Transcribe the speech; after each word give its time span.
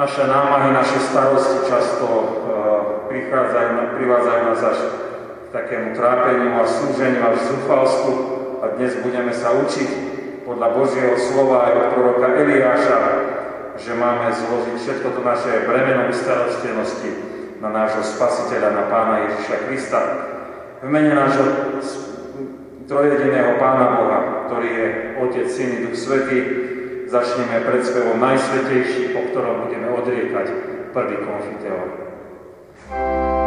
Naše 0.00 0.24
námahy, 0.24 0.72
naše 0.72 0.96
starosti 0.96 1.68
často 1.68 2.08
uh, 2.08 2.24
prichádzajú, 3.12 4.00
privádzajú 4.00 4.40
nás 4.48 4.62
až 4.64 4.78
k 5.44 5.46
takému 5.52 5.92
trápeniu 5.92 6.56
a 6.56 6.64
súženiu, 6.64 7.20
až 7.20 7.44
zúfalstvu. 7.52 8.12
A 8.64 8.80
dnes 8.80 8.96
budeme 9.04 9.28
sa 9.36 9.52
učiť 9.60 9.90
podľa 10.48 10.72
Božieho 10.72 11.20
slova 11.20 11.68
aj 11.68 11.72
od 11.76 11.86
proroka 11.92 12.32
Eliáša, 12.32 12.98
že 13.76 13.92
máme 13.92 14.32
zložiť 14.32 14.76
všetko 14.80 15.08
to 15.12 15.20
naše 15.20 15.68
bremeno 15.68 16.08
starostenosti 16.16 17.10
na 17.60 17.68
nášho 17.68 18.00
spasiteľa, 18.00 18.72
na 18.72 18.84
Pána 18.88 19.28
Ježiša 19.28 19.56
Krista. 19.68 20.00
V 20.80 20.88
mene 20.88 21.12
nášho 21.12 21.44
trojediného 22.88 23.60
Pána 23.60 24.00
Boha, 24.00 24.18
ktorý 24.48 24.68
je 24.72 24.86
Otec, 25.28 25.46
Syn 25.52 25.68
i 25.76 25.78
Duch 25.84 25.96
Svetý, 26.00 26.69
začneme 27.10 27.66
predspevom 27.66 28.22
Najsvetejší, 28.22 29.10
po 29.10 29.20
ktorom 29.34 29.66
budeme 29.66 29.90
odriekať 29.90 30.46
prvý 30.94 31.16
konfiteor. 31.26 31.86
Všemohúci 32.86 33.39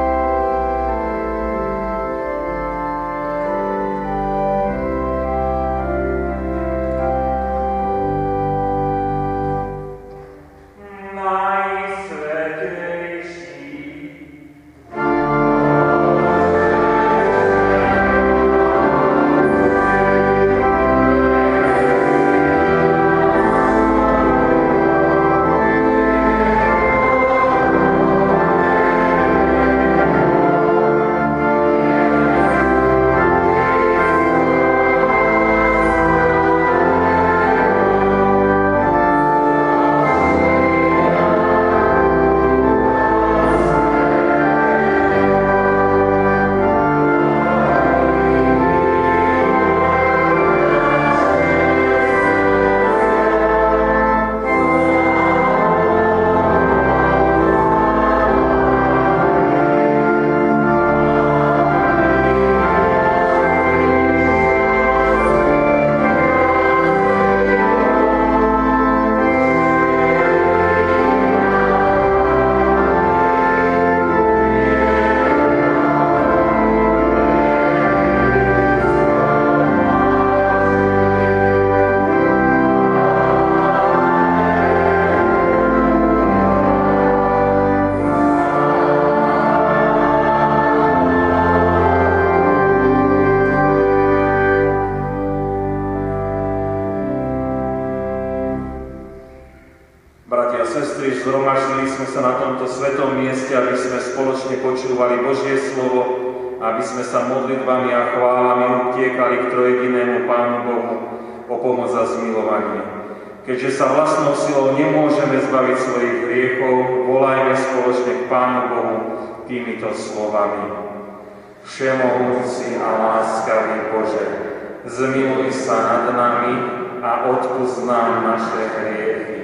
zmiluj 124.93 125.49
sa 125.49 125.77
nad 125.89 126.05
nami 126.13 126.53
a 127.01 127.25
odpust 127.33 127.81
nám 127.83 128.29
naše 128.29 128.61
hriechy. 128.77 129.41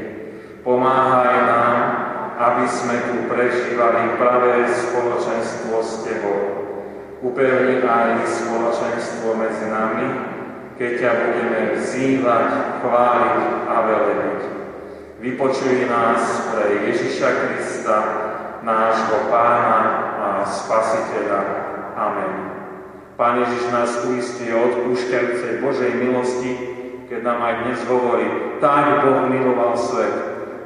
Pomáhaj 0.62 1.36
nám, 1.50 1.76
aby 2.38 2.66
sme 2.70 2.96
tu 3.10 3.16
prežívali 3.26 4.16
pravé 4.22 4.70
spoločenstvo 4.70 5.76
s 5.82 6.06
Tebou. 6.06 6.42
Upevni 7.20 7.84
aj 7.84 8.24
spoločenstvo 8.30 9.36
medzi 9.36 9.68
nami, 9.68 10.08
keď 10.80 10.92
ťa 11.04 11.12
budeme 11.20 11.62
vzývať, 11.76 12.50
chváliť 12.80 13.42
a 13.68 13.76
velebiť. 13.84 14.42
Vypočuj 15.20 15.84
nás 15.92 16.48
pre 16.56 16.88
Ježiša 16.88 17.30
Krista, 17.44 17.98
nášho 18.64 19.28
Pána 19.28 19.80
a 20.16 20.28
Spasiteľa. 20.48 21.42
Amen. 22.00 22.59
Pán 23.20 23.36
Ježiš 23.36 23.68
nás 23.76 23.92
uistí 24.08 24.48
o 24.56 24.64
odpúšťajúcej 24.72 25.60
Božej 25.60 25.92
milosti, 25.92 26.56
keď 27.12 27.20
nám 27.28 27.44
aj 27.44 27.54
dnes 27.68 27.80
hovorí, 27.92 28.56
tak 28.64 29.04
Boh 29.04 29.28
miloval 29.28 29.76
svet, 29.76 30.16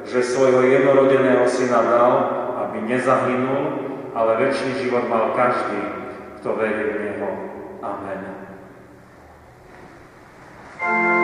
že 0.06 0.22
svojho 0.22 0.62
jednorodeného 0.62 1.50
syna 1.50 1.82
dal, 1.82 2.12
aby 2.62 2.86
nezahynul, 2.86 3.90
ale 4.14 4.38
väčší 4.38 4.86
život 4.86 5.02
mal 5.10 5.34
každý, 5.34 5.82
kto 6.38 6.54
verí 6.54 6.94
v 6.94 6.98
Neho. 7.02 7.30
Amen. 7.82 8.22
thank 10.78 11.18
you 11.18 11.23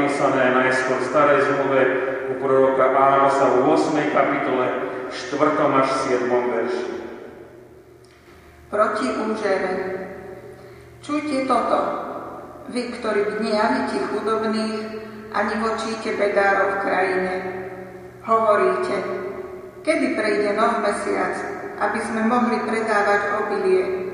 napísané 0.00 0.52
najskôr 0.56 0.96
v 0.96 1.08
starej 1.12 1.38
zmluve 1.44 1.82
u 2.28 2.32
proroka 2.40 2.88
Ámosa 2.88 3.46
v 3.52 3.68
8. 3.68 4.16
kapitole 4.16 4.66
4. 5.12 5.76
až 5.76 5.88
7. 6.08 6.28
verši. 6.28 6.86
Proti 8.72 9.06
úžere. 9.28 9.72
Čujte 11.04 11.46
toto, 11.46 11.80
vy, 12.74 12.96
ktorí 12.96 13.38
gniavite 13.38 14.02
chudobných 14.08 14.78
a 15.30 15.38
nevočíte 15.46 16.16
bedárov 16.18 16.68
v 16.74 16.82
krajine. 16.82 17.34
Hovoríte, 18.24 18.96
kedy 19.86 20.18
prejde 20.18 20.58
nov 20.58 20.80
mesiac, 20.82 21.38
aby 21.76 21.98
sme 22.02 22.24
mohli 22.24 22.56
predávať 22.66 23.22
obilie 23.46 24.09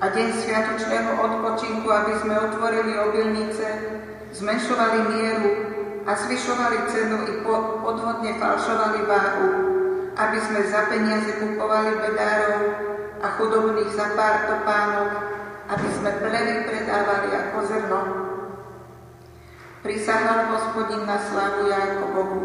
a 0.00 0.08
deň 0.08 0.28
sviatočného 0.32 1.12
odpočinku, 1.20 1.84
aby 1.84 2.12
sme 2.24 2.32
otvorili 2.40 2.96
obilnice 2.96 3.68
zmenšovali 4.32 4.98
mieru 5.12 5.52
a 6.08 6.16
zvyšovali 6.16 6.88
cenu 6.88 7.20
i 7.28 7.34
podvodne 7.84 8.32
falšovali 8.40 9.00
váhu, 9.04 9.48
aby 10.16 10.38
sme 10.40 10.60
za 10.72 10.88
peniaze 10.88 11.36
kupovali 11.36 12.00
bedárov 12.00 12.62
a 13.20 13.26
chudobných 13.36 13.92
za 13.92 14.16
pár 14.16 14.48
topánok, 14.48 15.10
aby 15.68 15.88
sme 15.92 16.10
plevy 16.16 16.54
predávali 16.64 17.28
ako 17.36 17.58
zrno. 17.68 18.00
Prisahal 19.84 20.48
hospodin 20.56 21.04
na 21.04 21.20
slavu 21.28 21.68
ako 21.68 22.04
Bohu. 22.16 22.42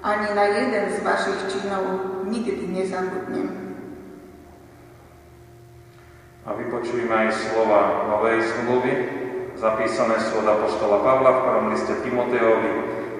Ani 0.00 0.32
na 0.32 0.48
jeden 0.48 0.88
z 0.88 1.04
vašich 1.04 1.52
činov 1.52 1.84
nikdy 2.24 2.64
nezabudnem. 2.64 3.61
A 6.42 6.50
vypočujme 6.58 7.14
aj 7.14 7.30
slova 7.38 8.10
novej 8.10 8.42
zmluvy, 8.42 8.92
Zapísané 9.62 10.18
sú 10.26 10.42
od 10.42 10.48
Apoštola 10.48 10.98
Pavla 11.06 11.30
v 11.38 11.42
prvom 11.46 11.66
liste 11.70 11.94
Timoteovi 12.02 12.72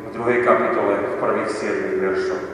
v 0.02 0.08
druhej 0.10 0.42
kapitole 0.42 0.94
v 0.98 1.14
prvých 1.22 1.50
siedmých 1.54 1.98
veršoch. 2.02 2.44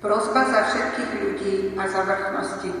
Prosba 0.00 0.40
za 0.48 0.60
všetkých 0.72 1.12
ľudí 1.20 1.54
a 1.76 1.82
za 1.92 2.08
vrchnosti. 2.08 2.72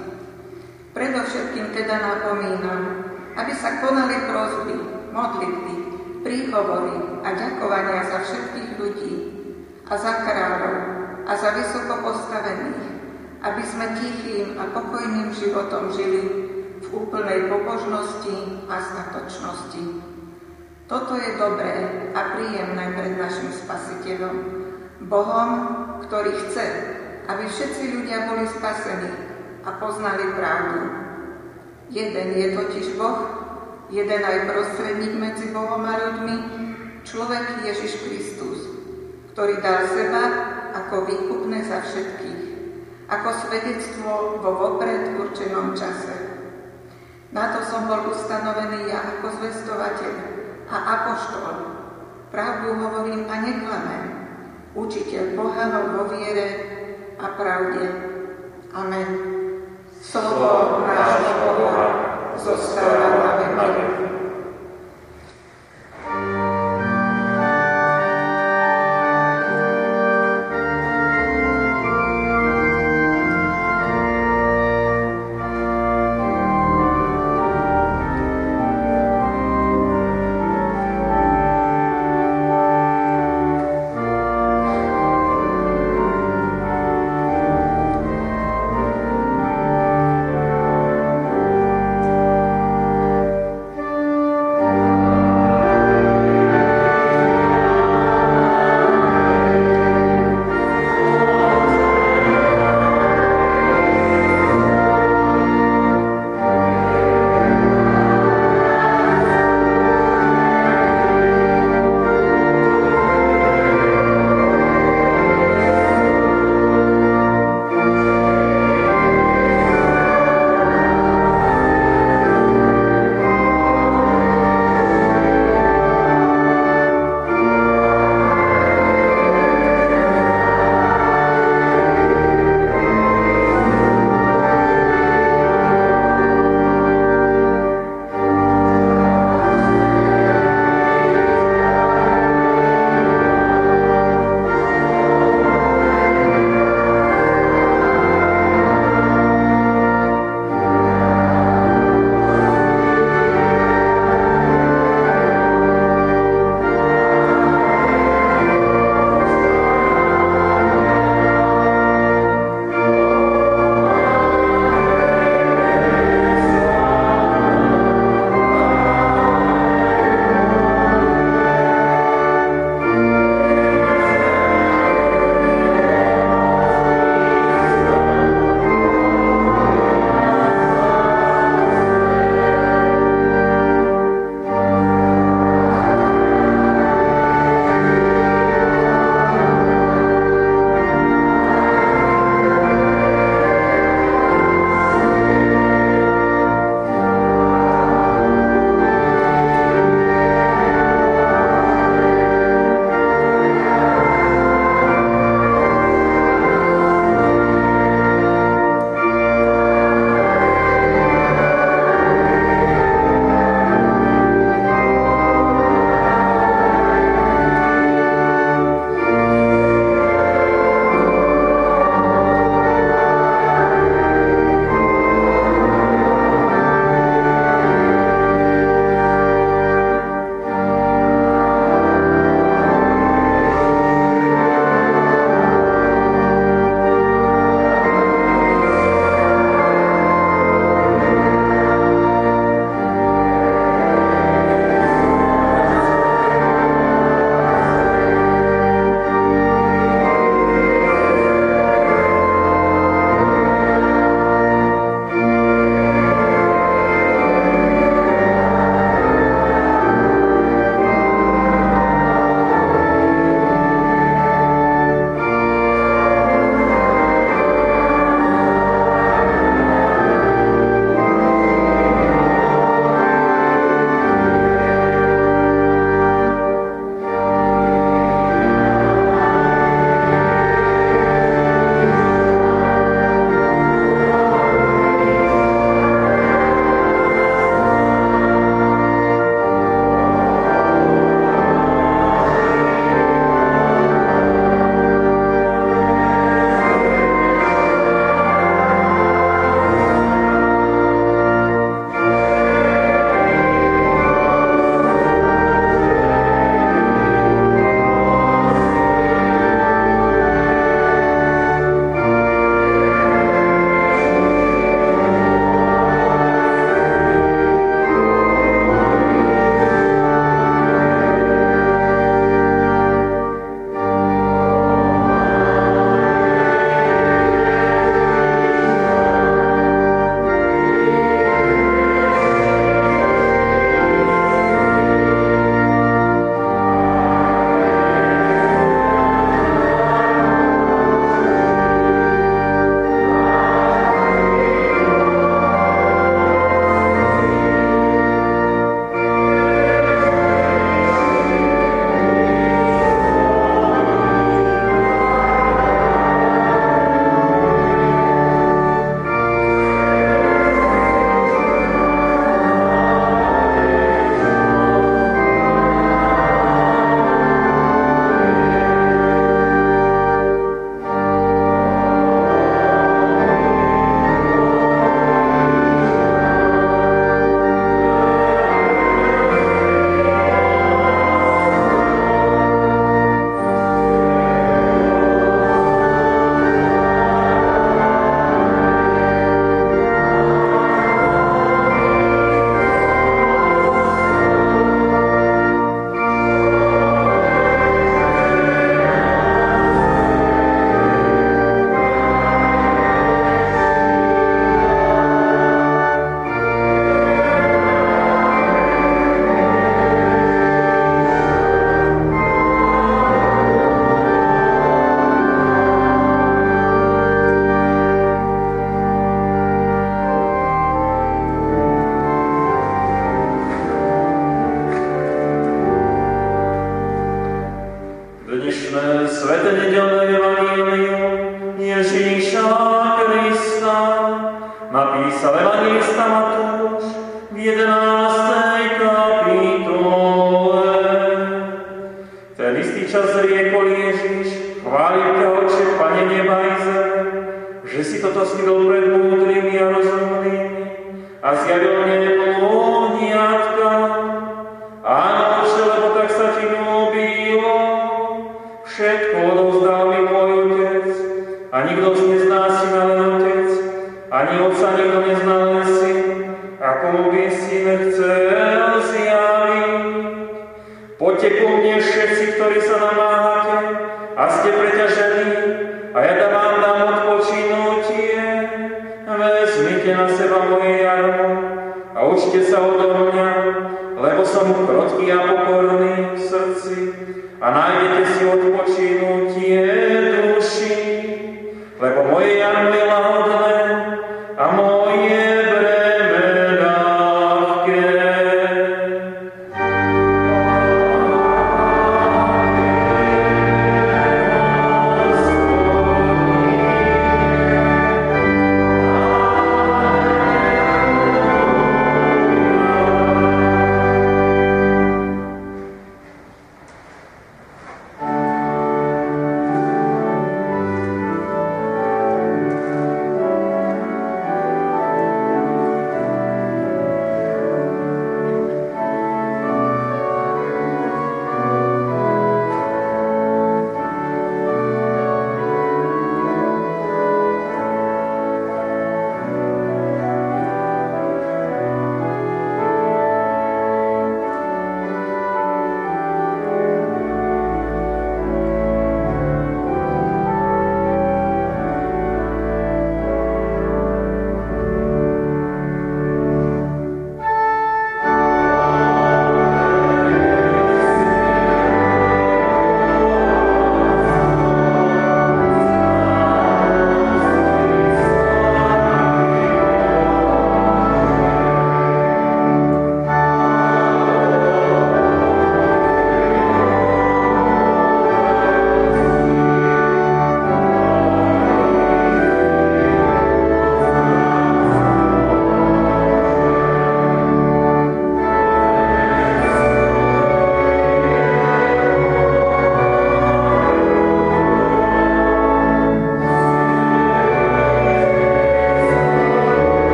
Predovšetkým 0.96 1.66
teda 1.76 1.96
napomínam, 2.00 3.12
aby 3.36 3.52
sa 3.60 3.76
konali 3.84 4.24
prosby, 4.24 4.74
modlitby, 5.12 5.74
príhovory 6.24 6.96
a 7.22 7.28
ďakovania 7.34 8.08
za 8.08 8.18
všetkých 8.24 8.70
ľudí 8.80 9.14
a 9.84 9.94
za 10.00 10.12
kráľov 10.24 10.76
a 11.28 11.32
za 11.36 11.50
vysoko 11.60 11.94
postavených, 12.08 12.81
aby 13.42 13.62
sme 13.66 13.86
tichým 13.98 14.54
a 14.54 14.70
pokojným 14.70 15.34
životom 15.34 15.90
žili 15.90 16.22
v 16.78 16.86
úplnej 16.94 17.50
pobožnosti 17.50 18.62
a 18.70 18.78
statočnosti. 18.78 19.82
Toto 20.86 21.14
je 21.18 21.30
dobré 21.38 21.74
a 22.14 22.38
príjemné 22.38 22.84
pred 22.94 23.14
našim 23.18 23.50
Spasiteľom, 23.50 24.36
Bohom, 25.10 25.50
ktorý 26.06 26.30
chce, 26.46 26.66
aby 27.26 27.44
všetci 27.50 27.82
ľudia 27.98 28.30
boli 28.30 28.46
spasení 28.46 29.10
a 29.66 29.70
poznali 29.78 30.24
pravdu. 30.38 30.82
Jeden 31.90 32.28
je 32.38 32.46
totiž 32.54 32.86
Boh, 32.94 33.26
jeden 33.90 34.22
aj 34.22 34.46
prostredník 34.46 35.14
medzi 35.18 35.50
Bohom 35.50 35.82
a 35.82 35.98
ľuďmi, 35.98 36.36
človek 37.02 37.66
Ježiš 37.66 38.06
Kristus, 38.06 38.58
ktorý 39.34 39.58
dal 39.58 39.86
seba 39.90 40.22
ako 40.72 41.08
výkupné 41.10 41.66
za 41.66 41.82
všetkých, 41.82 42.51
ako 43.12 43.28
svedectvo 43.44 44.40
vo 44.40 44.50
vopred 44.56 45.20
určenom 45.20 45.76
čase. 45.76 46.16
Na 47.32 47.52
to 47.56 47.64
som 47.68 47.88
bol 47.88 48.12
ustanovený 48.12 48.88
ja 48.88 49.20
ako 49.20 49.36
zvestovateľ 49.40 50.14
a 50.72 50.76
apoštol. 50.76 51.54
Pravdu 52.32 52.68
hovorím 52.80 53.28
a 53.28 53.36
neklamem. 53.44 54.04
Učiteľ 54.72 55.36
pohanov 55.36 55.84
vo 56.00 56.04
viere 56.16 56.48
a 57.20 57.26
pravde. 57.36 57.84
Amen. 58.72 59.08
Slovo 60.00 60.80
nášho 60.88 61.52
Boha 61.60 61.88
zostáva 62.40 63.20
na 63.20 63.30
veky. 63.36 64.01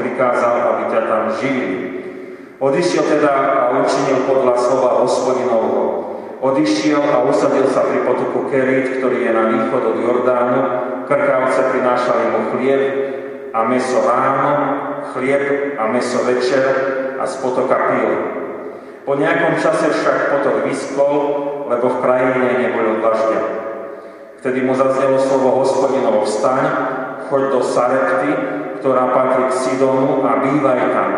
Prikázal, 0.00 0.54
aby 0.74 0.82
ťa 0.88 1.00
tam 1.04 1.24
živili. 1.36 1.78
Odišiel 2.60 3.04
teda 3.08 3.32
a 3.32 3.62
učinil 3.80 4.24
podľa 4.28 4.54
slova 4.56 4.90
hospodinovho. 5.00 5.84
Odišiel 6.40 7.00
a 7.00 7.24
usadil 7.28 7.68
sa 7.68 7.84
pri 7.84 8.04
potoku 8.04 8.48
Kerit, 8.48 9.00
ktorý 9.00 9.28
je 9.28 9.32
na 9.32 9.44
východ 9.48 9.82
od 9.92 9.96
Jordánu. 10.00 10.60
Krkavce 11.04 11.72
prinášali 11.72 12.24
mu 12.32 12.40
chlieb 12.52 12.82
a 13.52 13.64
meso 13.68 14.00
ráno, 14.04 14.52
chlieb 15.12 15.76
a 15.76 15.84
meso 15.88 16.20
večer 16.24 16.64
a 17.20 17.24
z 17.28 17.34
potoka 17.44 17.76
pil. 17.92 18.12
Po 19.04 19.16
nejakom 19.16 19.56
čase 19.60 19.92
však 19.92 20.32
potok 20.32 20.64
vyskol, 20.64 21.16
lebo 21.68 21.86
v 21.92 22.00
krajine 22.04 22.60
nebolo 22.60 23.00
dažďa. 23.04 23.40
Vtedy 24.40 24.64
mu 24.64 24.72
zaznelo 24.72 25.20
slovo 25.20 25.60
hospodinovo 25.60 26.24
vstaň, 26.24 26.64
choď 27.28 27.42
do 27.52 27.60
Sarepty, 27.60 28.32
ktorá 28.80 29.12
patrí 29.12 29.44
k 29.52 29.54
Sidonu 29.54 30.24
a 30.24 30.40
bývaj 30.40 30.80
tam. 30.96 31.10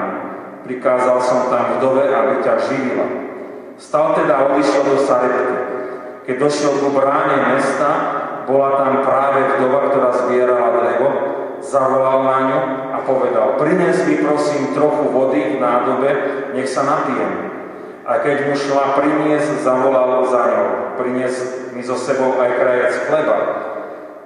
Prikázal 0.66 1.18
som 1.22 1.40
tam 1.46 1.79
vdove, 1.79 2.11
aby 2.11 2.42
ťa 2.42 2.55
živila. 2.59 3.07
Stal 3.79 4.14
teda 4.18 4.51
odišiel 4.51 4.83
do 4.83 4.96
Sarepty. 4.98 5.57
Keď 6.22 6.37
došiel 6.38 6.79
ku 6.79 6.94
bráne 6.94 7.55
mesta, 7.55 7.90
bola 8.46 8.79
tam 8.79 9.03
práve 9.03 9.59
vdova, 9.59 9.90
ktorá 9.90 10.11
zbierala 10.14 10.68
drevo, 10.79 11.09
zavolal 11.62 12.18
na 12.27 12.38
ňu 12.46 12.61
a 12.94 12.98
povedal, 13.07 13.59
prines 13.59 14.07
mi 14.07 14.22
prosím 14.22 14.75
trochu 14.75 15.11
vody 15.11 15.59
v 15.59 15.62
nádobe, 15.62 16.11
nech 16.55 16.70
sa 16.70 16.87
napijem. 16.87 17.51
A 18.03 18.18
keď 18.18 18.51
mu 18.51 18.55
šla 18.59 18.98
priniesť, 18.98 19.62
zavolal 19.62 20.27
za 20.27 20.42
ňou. 20.51 20.68
Prinies 20.98 21.35
mi 21.70 21.87
so 21.87 21.94
sebou 21.94 22.35
aj 22.38 22.51
krajec 22.59 23.07
chleba. 23.07 23.38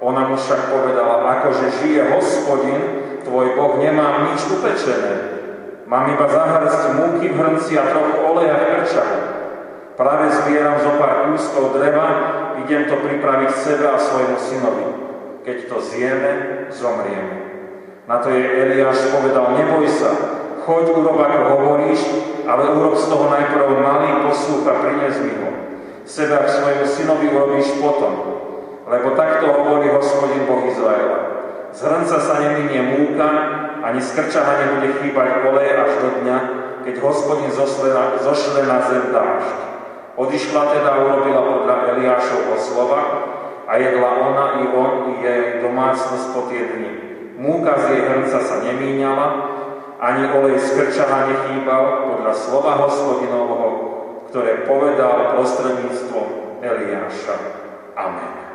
Ona 0.01 0.29
mu 0.29 0.35
však 0.37 0.73
povedala, 0.73 1.25
akože 1.41 1.81
žije 1.81 2.13
hospodin, 2.13 3.06
tvoj 3.27 3.59
Boh, 3.59 3.75
nemám 3.83 4.31
nič 4.31 4.47
upečené. 4.47 5.13
Mám 5.87 6.15
iba 6.15 6.27
zahrst 6.27 6.95
múky 6.95 7.31
v 7.31 7.39
hrnci 7.39 7.79
a 7.79 7.91
trochu 7.91 8.17
oleja 8.23 8.55
v 8.59 8.65
krčaku. 8.71 9.19
Práve 9.99 10.31
zbieram 10.31 10.79
zo 10.79 10.99
pár 10.99 11.31
kúskov 11.31 11.75
dreva, 11.75 12.07
idem 12.63 12.87
to 12.87 12.95
pripraviť 12.99 13.51
sebe 13.55 13.85
a 13.87 13.97
svojmu 13.99 14.37
synovi. 14.39 14.87
Keď 15.47 15.57
to 15.71 15.77
zjeme, 15.79 16.31
zomrieme. 16.75 17.35
Na 18.07 18.19
to 18.23 18.31
jej 18.31 18.45
Eliáš 18.45 19.11
povedal, 19.11 19.55
neboj 19.55 19.87
sa, 19.91 20.11
choď 20.63 20.91
urob 20.91 21.19
ako 21.19 21.39
hovoríš, 21.55 22.01
ale 22.47 22.71
urob 22.71 22.95
z 22.95 23.07
toho 23.07 23.31
najprv 23.31 23.67
malý 23.79 24.27
poslúch 24.27 24.67
a 24.67 24.79
prinies 24.79 25.19
mi 25.23 25.33
ho. 25.39 25.51
Seba 26.07 26.47
k 26.47 26.51
svojmu 26.51 26.85
synovi 26.87 27.27
urobíš 27.31 27.79
potom, 27.79 28.13
lebo 28.87 29.15
takto 29.15 29.55
hovorí 29.55 29.91
hospodin 29.91 30.47
Boh 30.47 30.67
Izraela. 30.67 31.36
Z 31.75 31.79
hrnca 31.83 32.17
sa 32.19 32.35
neminie 32.39 32.81
múka, 32.95 33.29
ani 33.83 33.99
z 33.99 34.09
krčaha 34.15 34.53
nebude 34.63 34.99
chýbať 35.03 35.47
olej 35.47 35.69
až 35.75 35.91
do 35.99 36.09
dňa, 36.23 36.37
keď 36.87 36.95
hospodin 37.03 37.51
zošle 37.51 37.91
na, 37.91 38.03
zošle 38.23 38.63
na 38.63 38.77
zem 38.87 39.11
dážď. 39.11 39.57
Odišla 40.17 40.61
teda 40.73 40.89
a 40.97 41.01
urobila 41.03 41.41
podľa 41.45 41.75
Eliášovho 41.93 42.57
slova 42.57 43.01
a 43.69 43.71
jedla 43.77 44.09
ona 44.17 44.45
i 44.59 44.63
on 44.71 44.91
i 45.11 45.13
jej 45.21 45.61
domácnosť 45.61 46.25
po 46.33 46.49
tie 46.49 46.63
dni. 46.73 46.91
Múka 47.37 47.77
z 47.77 47.85
jej 47.93 48.01
hrnca 48.01 48.39
sa 48.41 48.63
nemíňala, 48.65 49.27
ani 50.01 50.31
olej 50.33 50.57
z 50.57 50.73
krčaha 50.73 51.29
nechýbal 51.29 52.09
podľa 52.09 52.33
slova 52.33 52.81
hospodinovho, 52.81 53.67
ktoré 54.33 54.65
povedal 54.65 55.37
prostredníctvom 55.37 56.61
Eliáša. 56.65 57.35
Amen. 57.93 58.46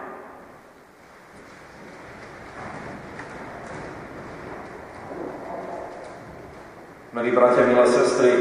Milí 7.12 7.28
bratia, 7.36 7.68
milé 7.68 7.84
sestry, 7.84 8.32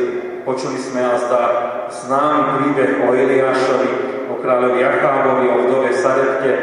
počuli 0.47 0.79
sme 0.79 1.03
a 1.03 1.19
zdá 1.19 1.43
známy 1.91 2.39
príbeh 2.55 3.03
o 3.03 3.11
Eliášovi, 3.11 3.91
o 4.31 4.39
kráľovi 4.39 4.79
Achábovi, 4.79 5.45
o 5.51 5.57
vdove 5.67 5.91
Sarepte 5.91 6.53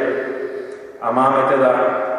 a 1.04 1.12
máme 1.12 1.52
teda 1.52 1.70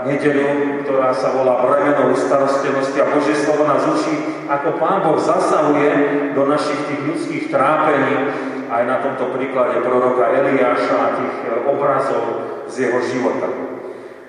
nedelu, 0.06 0.86
ktorá 0.86 1.10
sa 1.10 1.34
volá 1.34 1.66
bremenou 1.66 2.14
starostenosti 2.14 3.02
a 3.02 3.10
Božie 3.18 3.34
slovo 3.34 3.66
nás 3.66 3.82
učí, 3.82 4.46
ako 4.46 4.78
Pán 4.78 5.10
Boh 5.10 5.18
zasahuje 5.18 5.90
do 6.38 6.46
našich 6.46 6.86
tých 6.86 7.02
ľudských 7.10 7.44
trápení, 7.50 8.30
aj 8.70 8.84
na 8.86 9.02
tomto 9.02 9.34
príklade 9.34 9.82
proroka 9.82 10.38
Eliáša 10.38 10.96
a 11.02 11.14
tých 11.18 11.36
obrazov 11.66 12.26
z 12.70 12.86
jeho 12.86 13.02
života. 13.10 13.50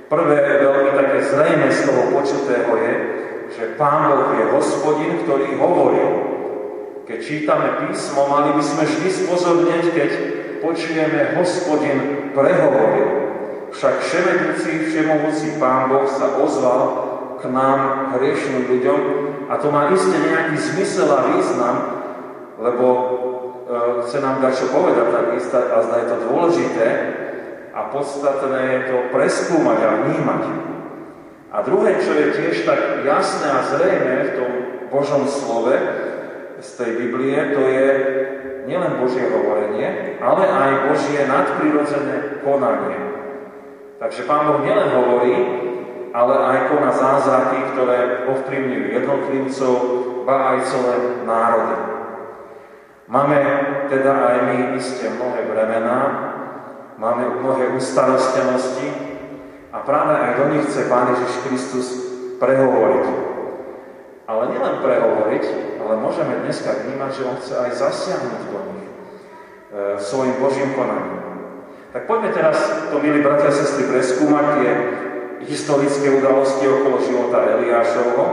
Prvé 0.09 0.41
veľmi 0.65 0.97
také 0.97 1.21
zrejme 1.21 1.69
toho 1.69 2.17
počutého 2.17 2.73
je, 2.81 2.93
že 3.51 3.75
Pán 3.75 4.15
Boh 4.15 4.31
je 4.39 4.45
hospodin, 4.55 5.27
ktorý 5.27 5.59
hovorí. 5.59 6.07
Keď 7.07 7.19
čítame 7.19 7.69
písmo, 7.87 8.31
mali 8.31 8.55
by 8.55 8.63
sme 8.63 8.87
vždy 8.87 9.09
spozornieť, 9.11 9.85
keď 9.91 10.11
počujeme 10.63 11.35
hospodin 11.35 12.31
prehovoril. 12.31 13.09
Však 13.75 13.95
vševedúci, 14.03 14.91
všemovúci 14.91 15.59
Pán 15.59 15.91
Boh 15.91 16.07
sa 16.07 16.39
ozval 16.39 16.83
k 17.43 17.51
nám, 17.51 18.13
hriešným 18.15 18.69
ľuďom, 18.69 19.01
a 19.51 19.59
to 19.59 19.73
má 19.75 19.91
iste 19.91 20.15
nejaký 20.15 20.55
zmysel 20.55 21.11
a 21.11 21.35
význam, 21.35 21.77
lebo 22.61 22.87
e, 22.87 23.05
chce 24.07 24.23
nám 24.23 24.39
dať 24.39 24.53
čo 24.55 24.67
povedať, 24.71 25.07
tak 25.11 25.27
isté, 25.35 25.59
a 25.59 25.77
zda 25.83 25.95
je 25.99 26.07
to 26.07 26.17
dôležité 26.29 26.87
a 27.75 27.81
podstatné 27.91 28.61
je 28.61 28.81
to 28.93 28.97
preskúmať 29.11 29.79
a 29.83 29.91
vnímať. 30.05 30.43
A 31.51 31.67
druhé, 31.67 31.99
čo 31.99 32.15
je 32.15 32.31
tiež 32.31 32.63
tak 32.63 33.03
jasné 33.03 33.51
a 33.51 33.67
zrejme 33.67 34.15
v 34.23 34.35
tom 34.39 34.53
Božom 34.87 35.27
slove 35.27 35.75
z 36.63 36.69
tej 36.79 36.91
Biblie, 36.95 37.35
to 37.59 37.63
je 37.67 37.89
nielen 38.71 39.03
Božie 39.03 39.27
hovorenie, 39.27 40.15
ale 40.23 40.47
aj 40.47 40.95
Božie 40.95 41.27
nadprirodzené 41.27 42.39
konanie. 42.47 42.99
Takže 43.99 44.31
Pán 44.31 44.47
Boh 44.47 44.63
nielen 44.63 44.95
hovorí, 44.95 45.35
ale 46.15 46.35
aj 46.39 46.59
koná 46.71 46.91
zázraky, 46.95 47.75
ktoré 47.75 48.31
ovplyvňujú 48.31 48.87
jednotlivcov, 48.95 49.75
ba 50.23 50.55
aj 50.55 50.59
celé 50.71 50.95
národy. 51.27 51.79
Máme 53.11 53.39
teda 53.91 54.13
aj 54.23 54.37
my 54.47 54.57
isté 54.79 55.11
mnohé 55.11 55.51
bremená, 55.51 55.99
máme 56.95 57.43
mnohé 57.43 57.75
ustarostenosti 57.75 59.10
a 59.71 59.79
práve 59.87 60.15
aj 60.19 60.33
do 60.39 60.45
nich 60.51 60.67
chce 60.67 60.91
Pán 60.91 61.15
Ježiš 61.15 61.33
Kristus 61.47 61.87
prehovoriť. 62.43 63.07
Ale 64.27 64.43
nielen 64.55 64.83
prehovoriť, 64.83 65.45
ale 65.83 65.95
môžeme 65.99 66.43
dneska 66.47 66.71
vnímať, 66.87 67.11
že 67.15 67.27
On 67.27 67.37
chce 67.39 67.55
aj 67.55 67.71
zasiahnuť 67.79 68.43
do 68.51 68.61
nich 68.75 68.91
e, 68.91 68.95
svojim 69.99 70.39
Božím 70.39 70.71
konaním. 70.75 71.19
Tak 71.91 72.07
poďme 72.07 72.31
teraz 72.31 72.59
to, 72.91 73.03
milí 73.03 73.19
bratia 73.19 73.51
a 73.51 73.55
sestry, 73.55 73.91
preskúmať 73.91 74.47
tie 74.63 74.71
historické 75.51 76.15
udalosti 76.23 76.71
okolo 76.71 77.03
života 77.03 77.43
Eliášovho, 77.59 78.27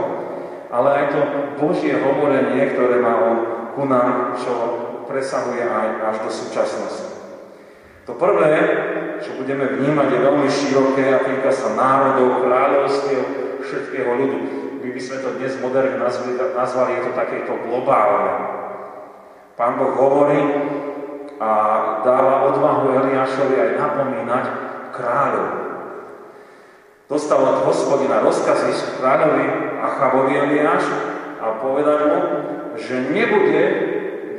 ale 0.70 0.88
aj 0.94 1.04
to 1.10 1.20
Božie 1.58 1.98
hovorenie, 1.98 2.76
ktoré 2.76 3.02
má 3.02 3.14
on 3.18 3.36
ku 3.74 3.82
nám, 3.88 4.38
čo 4.38 4.52
presahuje 5.10 5.64
aj 5.64 5.86
až 6.12 6.16
do 6.22 6.30
súčasnosti. 6.30 7.07
To 8.08 8.16
prvé, 8.16 8.56
čo 9.20 9.36
budeme 9.36 9.68
vnímať, 9.68 10.08
je 10.08 10.24
veľmi 10.24 10.48
široké 10.48 11.12
a 11.12 11.20
týka 11.28 11.52
sa 11.52 11.76
národov, 11.76 12.40
kráľovstiev, 12.40 13.20
všetkého 13.60 14.08
ľudu. 14.16 14.38
My 14.80 14.88
by 14.96 15.00
sme 15.04 15.16
to 15.20 15.36
dnes 15.36 15.52
moderne 15.60 16.00
nazvali, 16.00 16.40
nazvali 16.56 16.90
je 16.96 17.02
to 17.04 17.12
takéto 17.12 17.52
globálne. 17.68 18.32
Pán 19.60 19.76
Boh 19.76 19.92
hovorí 19.92 20.40
a 21.36 21.50
dáva 22.00 22.48
odvahu 22.48 22.96
Eliášovi 22.96 23.60
aj 23.60 23.70
napomínať 23.76 24.44
kráľov. 24.96 25.50
Dostal 27.12 27.44
od 27.44 27.60
hospodina 27.68 28.24
rozkazy 28.24 29.04
kráľovi 29.04 29.46
Achavovi 29.84 30.32
Eliáš 30.32 30.84
a 31.44 31.60
povedal 31.60 32.00
mu, 32.08 32.20
že 32.80 33.12
nebude 33.12 33.62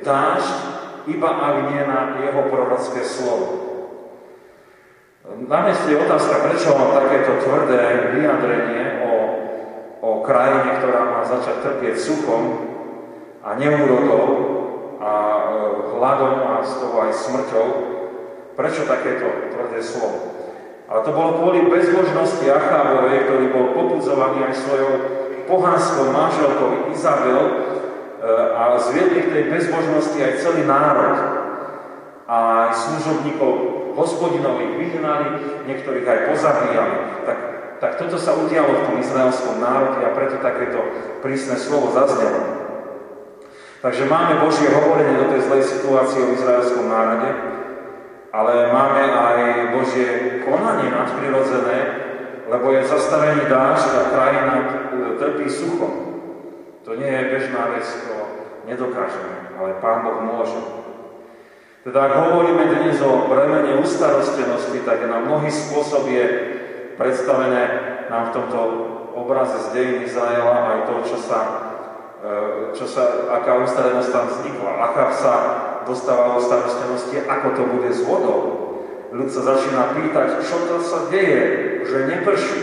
dážď 0.02 0.58
iba 1.10 1.30
ak 1.30 1.56
nie 1.74 1.82
na 1.86 2.00
jeho 2.22 2.42
prorocké 2.50 3.02
slovo. 3.02 3.59
Na 5.30 5.62
mieste 5.62 5.94
je 5.94 6.02
otázka, 6.02 6.42
prečo 6.42 6.74
takéto 6.74 7.38
tvrdé 7.46 8.18
vyjadrenie 8.18 9.06
o, 9.06 9.14
o 10.02 10.10
krajine, 10.26 10.82
ktorá 10.82 11.06
má 11.06 11.22
začať 11.22 11.62
trpieť 11.62 12.02
suchom 12.02 12.66
a 13.46 13.54
neúrodou 13.54 14.26
a 14.98 15.12
e, 15.14 15.42
hladom 15.94 16.36
a 16.50 16.66
z 16.66 16.74
toho 16.82 16.96
aj 17.06 17.12
smrťou. 17.14 17.68
Prečo 18.58 18.90
takéto 18.90 19.54
tvrdé 19.54 19.80
slovo? 19.86 20.34
A 20.90 21.06
to 21.06 21.14
bolo 21.14 21.38
kvôli 21.38 21.70
bezbožnosti 21.70 22.50
Achábovej, 22.50 23.30
ktorý 23.30 23.46
bol 23.54 23.66
popudzovaný 23.78 24.50
aj 24.50 24.66
svojou 24.66 24.94
pohánskou 25.46 26.10
manželkou 26.10 26.90
Izabel 26.90 27.38
e, 27.38 27.52
a 28.58 28.82
zviedli 28.82 29.30
k 29.30 29.34
tej 29.38 29.44
bezbožnosti 29.54 30.18
aj 30.18 30.34
celý 30.42 30.66
národ. 30.66 31.18
A 32.26 32.70
aj 32.70 32.72
služobníkov 32.74 33.79
hospodinových 33.96 34.74
vyhnali, 34.78 35.28
niektorých 35.70 36.06
aj 36.06 36.20
pozabíjali. 36.34 36.98
Tak, 37.26 37.38
tak 37.80 37.92
toto 38.02 38.18
sa 38.20 38.36
udialo 38.36 38.72
v 38.76 38.86
tom 38.86 38.96
izraelskom 39.00 39.62
národe 39.64 40.04
a 40.04 40.14
preto 40.14 40.42
takéto 40.44 40.80
prísne 41.24 41.56
slovo 41.56 41.94
zaznelo. 41.96 42.60
Takže 43.80 44.12
máme 44.12 44.44
Božie 44.44 44.68
hovorenie 44.76 45.24
do 45.24 45.32
tej 45.32 45.42
zlej 45.48 45.64
situácie 45.64 46.20
v 46.20 46.36
izraelskom 46.36 46.92
národe, 46.92 47.32
ale 48.36 48.76
máme 48.76 49.04
aj 49.08 49.38
Božie 49.72 50.08
konanie 50.44 50.92
nadprirodzené, 50.92 51.80
lebo 52.52 52.76
je 52.76 52.84
zastavený 52.84 53.48
dáž 53.48 53.80
a 53.96 54.12
krajina 54.12 54.56
trpí 55.16 55.48
suchom. 55.48 55.94
To 56.84 56.98
nie 57.00 57.08
je 57.08 57.32
bežná 57.32 57.72
vec, 57.72 57.86
to 57.86 58.16
nedokážeme, 58.68 59.56
ale 59.56 59.80
Pán 59.80 60.04
Boh 60.04 60.20
môže. 60.28 60.60
Teda 61.80 62.12
ak 62.12 62.14
hovoríme 62.28 62.76
dnes 62.76 63.00
o 63.00 63.32
bremene 63.32 63.80
ustarostenosti, 63.80 64.84
tak 64.84 65.00
na 65.08 65.24
mnohý 65.24 65.48
spôsob 65.48 66.12
je 66.12 66.26
predstavené 67.00 67.62
nám 68.12 68.30
v 68.30 68.36
tomto 68.36 68.60
obraze 69.16 69.56
z 69.64 69.68
dejín 69.72 70.04
Izraela 70.04 70.76
aj 70.76 70.80
to, 70.92 70.96
čo 71.08 71.18
sa, 71.24 71.40
e, 72.20 72.36
čo 72.76 72.84
sa 72.84 73.32
aká 73.32 73.64
ustarenosť 73.64 74.12
tam 74.12 74.26
vznikla. 74.28 74.72
Aká 74.92 75.06
sa 75.16 75.34
dostáva 75.88 76.36
do 76.36 76.44
starostenosti, 76.44 77.24
ako 77.24 77.48
to 77.56 77.64
bude 77.72 77.90
s 77.96 78.04
vodou. 78.04 78.42
Ľud 79.16 79.32
sa 79.32 79.56
začína 79.56 79.96
pýtať, 79.96 80.44
čo 80.44 80.60
to 80.68 80.84
sa 80.84 81.08
deje, 81.08 81.40
že 81.88 82.12
neprší. 82.12 82.62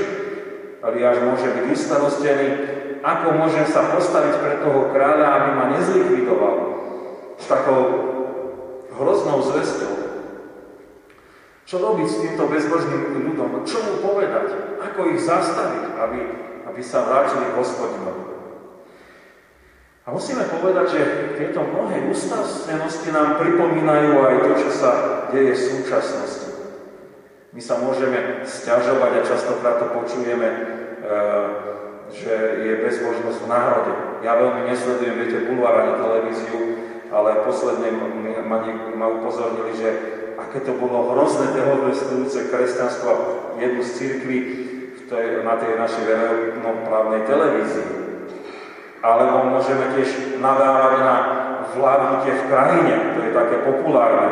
Eliáš 0.85 1.25
môže 1.25 1.49
byť 1.57 1.65
ustarostený, 1.73 2.49
ako 3.01 3.27
môžem 3.33 3.65
sa 3.65 3.97
postaviť 3.97 4.35
pred 4.45 4.59
toho 4.61 4.93
kráľa, 4.93 5.27
aby 5.41 5.49
ma 5.57 5.65
nezlikvidoval. 5.73 6.57
S 7.41 7.45
takou 7.49 7.83
hroznou 8.97 9.39
zväzťou. 9.45 9.95
Čo 11.67 11.83
robiť 11.83 12.07
s 12.07 12.21
týmto 12.23 12.47
bezbožným 12.47 13.27
ľudom? 13.27 13.67
Čo 13.67 13.83
mu 13.83 13.95
povedať? 13.99 14.79
Ako 14.79 15.11
ich 15.11 15.21
zastaviť, 15.27 15.99
aby, 15.99 16.21
aby 16.71 16.81
sa 16.81 17.03
vrátili 17.03 17.51
k 17.51 17.59
hospodinovi? 17.59 18.23
A 20.07 20.15
musíme 20.15 20.47
povedať, 20.47 20.87
že 20.95 21.03
tieto 21.35 21.67
mnohé 21.67 22.07
ústavstvenosti 22.07 23.11
nám 23.11 23.43
pripomínajú 23.43 24.15
aj 24.23 24.35
to, 24.39 24.53
čo 24.63 24.71
sa 24.71 24.91
deje 25.35 25.59
v 25.59 25.67
súčasnosti. 25.67 26.47
My 27.51 27.59
sa 27.59 27.83
môžeme 27.83 28.47
stiažovať 28.47 29.13
a 29.19 29.27
častokrát 29.27 29.83
to 29.83 29.91
počujeme, 29.91 30.47
e, 30.47 30.59
že 32.15 32.35
je 32.63 32.75
bezbožnosť 32.87 33.39
v 33.43 33.51
národe. 33.51 33.93
Ja 34.23 34.39
veľmi 34.39 34.71
nesledujem, 34.71 35.19
viete, 35.19 35.51
bulvár 35.51 35.83
ani 35.83 35.99
televíziu, 35.99 36.86
ale 37.13 37.47
posledne 37.47 37.91
ma, 38.47 38.59
ma 38.95 39.07
upozornili, 39.09 39.73
že 39.79 39.89
aké 40.37 40.61
to 40.61 40.77
bolo 40.77 41.17
hrozné 41.17 41.55
dehonestujúce 41.57 42.53
kresťanstvo 42.53 43.11
jednu 43.57 43.83
z 43.83 43.91
církví 43.97 44.39
na 45.47 45.55
tej 45.55 45.79
našej 45.79 46.03
verejnoprávnej 46.03 47.23
televízii. 47.31 47.91
Alebo 49.07 49.55
môžeme 49.55 49.95
tiež 49.95 50.41
nadávať 50.43 50.95
na 50.99 51.15
vládnutie 51.79 52.33
v 52.43 52.47
krajine, 52.51 52.95
to 53.15 53.21
je 53.23 53.31
také 53.37 53.57
populárne, 53.63 54.29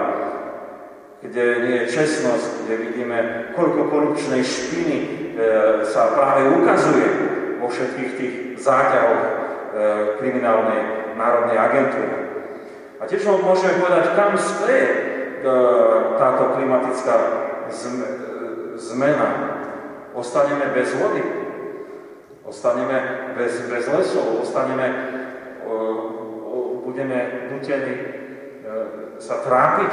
kde 1.22 1.44
nie 1.62 1.74
je 1.84 1.92
čestnosť, 1.94 2.66
kde 2.66 2.74
vidíme, 2.90 3.18
koľko 3.54 3.86
korupčnej 3.86 4.42
špiny 4.42 4.96
e, 4.98 5.06
sa 5.86 6.10
práve 6.12 6.50
ukazuje 6.58 7.06
vo 7.62 7.70
všetkých 7.70 8.10
tých 8.18 8.34
záťahoch 8.58 9.22
e, 9.22 9.30
kriminálnej 10.18 11.14
národnej 11.14 11.58
agentúry. 11.60 12.23
A 12.98 13.02
tiež 13.10 13.26
môžeme 13.26 13.82
povedať, 13.82 14.14
kam 14.14 14.38
speje 14.38 14.86
e, 14.86 14.98
táto 16.18 16.54
klimatická 16.58 17.14
e, 17.18 17.28
zmena. 18.78 19.28
Ostaneme 20.14 20.70
bez 20.70 20.94
vody, 20.94 21.44
Ostaneme 22.44 23.32
bez, 23.34 23.66
bez 23.72 23.88
lesov, 23.88 24.44
ostaneme, 24.44 24.86
budeme 26.84 27.48
nutení 27.50 27.94
e, 27.96 28.06
sa 29.16 29.40
trápiť. 29.40 29.92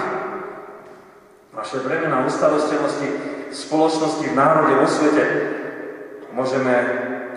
Naše 1.55 1.79
bremena 1.83 2.27
ustarostenosti 2.27 3.07
spoločnosti, 3.55 4.23
v 4.23 4.35
národe, 4.35 4.75
vo 4.75 4.87
svete 4.87 5.23
môžeme 6.35 6.75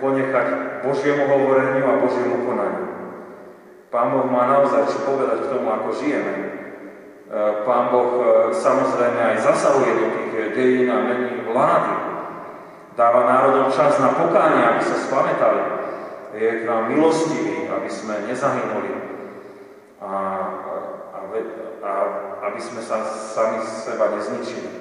ponechať 0.03 0.47
Božiemu 0.83 1.27
hovoreniu 1.31 1.83
a 1.87 1.99
Božiemu 1.99 2.47
konaniu. 2.47 2.94
Pán 3.95 4.11
Boh 4.11 4.27
má 4.27 4.43
naozaj 4.43 4.91
čo 4.91 5.07
povedať 5.07 5.47
k 5.47 5.51
tomu, 5.55 5.71
ako 5.71 5.95
žijeme. 5.95 6.35
E, 6.35 6.47
Pán 7.63 7.95
Boh 7.95 8.19
e, 8.19 8.51
samozrejme 8.51 9.15
aj 9.23 9.37
zasahuje 9.39 9.91
do 9.95 10.07
tých 10.11 10.51
dejín 10.51 10.91
a 10.91 10.99
mení 10.99 11.47
vlády. 11.47 11.95
Dáva 12.99 13.23
národom 13.23 13.71
čas 13.71 13.95
na 14.03 14.11
pokánie, 14.11 14.67
aby 14.67 14.83
sa 14.83 14.99
spamätali. 14.99 15.63
Je 16.35 16.49
k 16.59 16.67
nám 16.67 16.91
milostivý, 16.91 17.71
aby 17.71 17.87
sme 17.87 18.27
nezahynuli 18.27 18.91
a, 20.03 20.11
a, 21.15 21.19
a 21.79 21.91
aby 22.51 22.59
sme 22.59 22.83
sa 22.83 22.99
sami 23.07 23.63
seba 23.63 24.11
nezničili. 24.11 24.75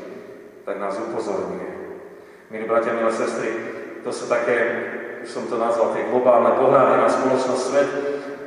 Tak 0.67 0.75
nás 0.83 0.99
upozorňuje. 0.99 1.71
Milí 2.51 2.67
bratia, 2.67 2.99
milé 2.99 3.15
sestry, 3.15 3.55
to 4.03 4.11
sú 4.11 4.27
také, 4.27 4.59
už 5.23 5.31
som 5.31 5.47
to 5.47 5.55
nazval, 5.55 5.95
tie 5.95 6.11
globálne 6.11 6.59
pohľady 6.59 6.99
na 6.99 7.07
spoločnosť 7.07 7.63
svet, 7.63 7.91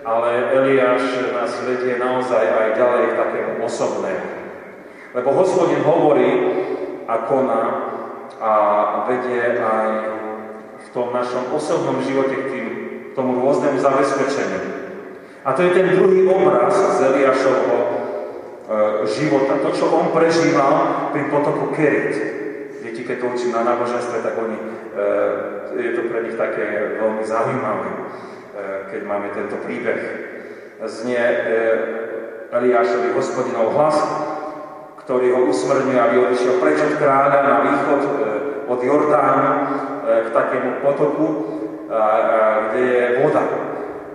ale 0.08 0.56
Eliáš 0.56 1.04
nás 1.36 1.52
vedie 1.68 2.00
naozaj 2.00 2.40
aj 2.40 2.68
ďalej 2.80 3.04
k 3.12 3.18
takému 3.20 3.54
osobnému. 3.68 4.28
Lebo 5.12 5.30
hospodin 5.36 5.84
hovorí 5.84 6.32
a 7.12 7.28
koná 7.28 7.64
a 8.40 8.52
vedie 9.12 9.60
aj 9.60 9.90
v 10.80 10.88
tom 10.96 11.12
našom 11.12 11.52
osobnom 11.52 12.00
živote 12.00 12.40
k 12.40 12.48
tým, 12.48 12.68
tomu 13.20 13.44
rôznemu 13.44 13.82
zabezpečeniu. 13.84 14.62
A 15.44 15.52
to 15.52 15.68
je 15.68 15.76
ten 15.76 15.88
druhý 16.00 16.24
obraz 16.30 16.72
z 16.72 17.00
Eliášovho 17.02 17.80
e, 17.82 17.88
života. 19.10 19.60
To, 19.60 19.74
čo 19.74 19.90
on 19.92 20.14
prežíval 20.14 20.76
pri 21.12 21.28
potoku 21.34 21.74
Kerit. 21.74 22.14
Deti, 22.84 23.04
keď 23.04 23.26
to 23.26 23.28
učím 23.34 23.52
na 23.58 23.66
náboženstve, 23.66 24.22
tak 24.22 24.38
oni, 24.38 24.60
e, 24.60 24.66
je 25.82 25.92
to 25.98 26.02
pre 26.08 26.20
nich 26.30 26.38
také 26.38 27.00
veľmi 27.02 27.24
zaujímavé, 27.26 27.90
keď 28.90 29.02
máme 29.06 29.30
tento 29.34 29.60
príbeh. 29.62 30.00
Znie 30.86 31.18
e, 31.18 31.40
Eliášovi 32.54 33.12
hospodinov 33.18 33.76
hlas, 33.76 33.98
ktorý 35.04 35.36
ho 35.36 35.42
usmrňuje, 35.52 36.00
aby 36.00 36.16
odišiel 36.20 36.60
preč 36.60 36.84
od 36.84 37.00
kráľa 37.00 37.40
na 37.44 37.56
východ 37.64 38.02
e, 38.04 38.12
od 38.68 38.80
Jordánu 38.84 39.52
e, 39.56 39.64
k 40.28 40.28
takému 40.36 40.84
potoku, 40.84 41.28
e, 41.32 41.36
kde 42.68 42.82
je 42.84 43.06
voda. 43.24 43.44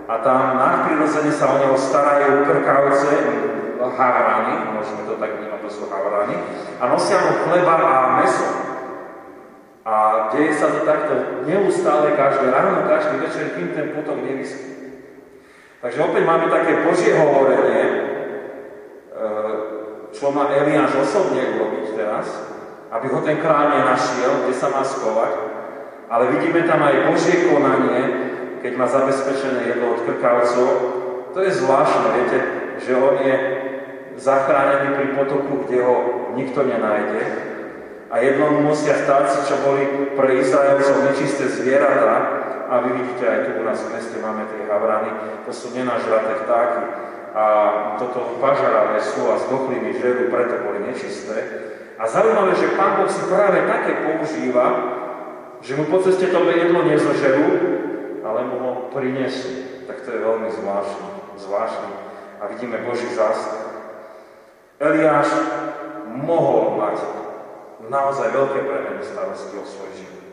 A 0.05 0.13
tam 0.21 0.61
nadprirodzene 0.61 1.33
sa 1.33 1.49
o 1.49 1.57
neho 1.57 1.73
starajú 1.73 2.45
krkavce, 2.45 3.11
havrany, 3.83 4.79
môžeme 4.79 5.03
to 5.03 5.19
tak 5.19 5.35
vnímať, 5.35 5.59
to 5.65 5.69
sú 5.69 5.83
havrany, 5.91 6.39
a 6.79 6.83
nosia 6.87 7.19
mu 7.19 7.43
chleba 7.43 7.75
a 7.75 8.21
meso. 8.23 8.62
A 9.83 9.93
deje 10.31 10.55
sa 10.55 10.71
to 10.71 10.87
takto 10.87 11.43
neustále, 11.43 12.15
každé 12.15 12.47
ráno, 12.47 12.87
každý 12.87 13.19
večer, 13.19 13.51
kým 13.51 13.75
ten 13.75 13.91
potok 13.91 14.23
nevyschne. 14.23 14.95
Takže 15.83 15.99
opäť 16.07 16.23
máme 16.23 16.47
také 16.47 16.87
Božie 16.87 17.11
hovorenie, 17.19 17.83
čo 20.15 20.31
má 20.31 20.47
Eliáš 20.55 20.95
osobne 21.03 21.43
urobiť 21.59 21.99
teraz, 21.99 22.31
aby 22.95 23.11
ho 23.11 23.19
ten 23.27 23.43
kráľ 23.43 23.75
nenašiel, 23.75 24.47
kde 24.47 24.55
sa 24.55 24.71
má 24.71 24.87
skovať, 24.87 25.33
Ale 26.13 26.29
vidíme 26.29 26.61
tam 26.69 26.83
aj 26.85 27.09
Božie 27.09 27.49
konanie, 27.49 28.01
keď 28.61 28.73
má 28.77 28.85
zabezpečené 28.85 29.65
jedlo 29.65 29.97
od 29.97 30.05
krkavcov. 30.05 30.69
To 31.33 31.39
je 31.41 31.51
zvláštne, 31.57 32.07
viete, 32.13 32.39
že 32.85 32.93
on 32.93 33.17
je 33.17 33.35
zachránený 34.21 34.93
pri 34.93 35.07
potoku, 35.17 35.65
kde 35.65 35.81
ho 35.81 35.95
nikto 36.37 36.69
nenájde. 36.69 37.21
A 38.13 38.21
jednom 38.21 38.61
musia 38.61 38.93
vtáci, 38.93 39.49
čo 39.49 39.57
boli 39.65 40.13
pre 40.13 40.37
Izraelcov 40.37 41.01
nečisté 41.01 41.49
zvieratá, 41.49 42.45
a 42.69 42.85
vy 42.85 42.89
vidíte 43.01 43.25
aj 43.25 43.39
tu 43.45 43.49
u 43.57 43.63
nás 43.65 43.81
v 43.81 43.93
meste 43.93 44.17
máme 44.21 44.45
tie 44.53 44.69
havrany, 44.69 45.09
to 45.45 45.51
sú 45.53 45.73
nenažraté 45.73 46.45
vtáky. 46.45 46.81
A 47.33 47.43
toto 47.97 48.37
pažaravé 48.37 49.01
sú 49.01 49.25
a 49.33 49.41
zdochliny 49.41 49.97
žerú, 49.97 50.29
preto 50.29 50.61
boli 50.61 50.85
nečisté. 50.85 51.37
A 51.97 52.05
zaujímavé, 52.05 52.53
že 52.53 52.77
Pán 52.77 53.01
Boh 53.01 53.09
si 53.09 53.25
práve 53.25 53.65
také 53.65 54.05
používa, 54.05 54.65
že 55.65 55.73
mu 55.73 55.89
po 55.89 55.97
ceste 56.05 56.29
to 56.29 56.45
jedlo 56.53 56.85
nezožerú, 56.85 57.49
ale 58.21 58.39
mu 58.45 58.55
ho 58.61 58.71
prinesú. 58.93 59.49
Tak 59.89 60.05
to 60.05 60.13
je 60.13 60.19
veľmi 60.21 60.49
zvláštne. 60.53 61.09
zvláštne. 61.41 61.89
A 62.37 62.43
vidíme 62.53 62.85
Boží 62.85 63.09
zásah. 63.09 63.73
Eliáš 64.77 65.29
mohol 66.13 66.77
mať 66.77 67.01
naozaj 67.87 68.31
veľké 68.31 68.59
premeny 68.63 69.03
starosti 69.03 69.55
o 69.59 69.65
svoj 69.65 69.91
život. 69.95 70.23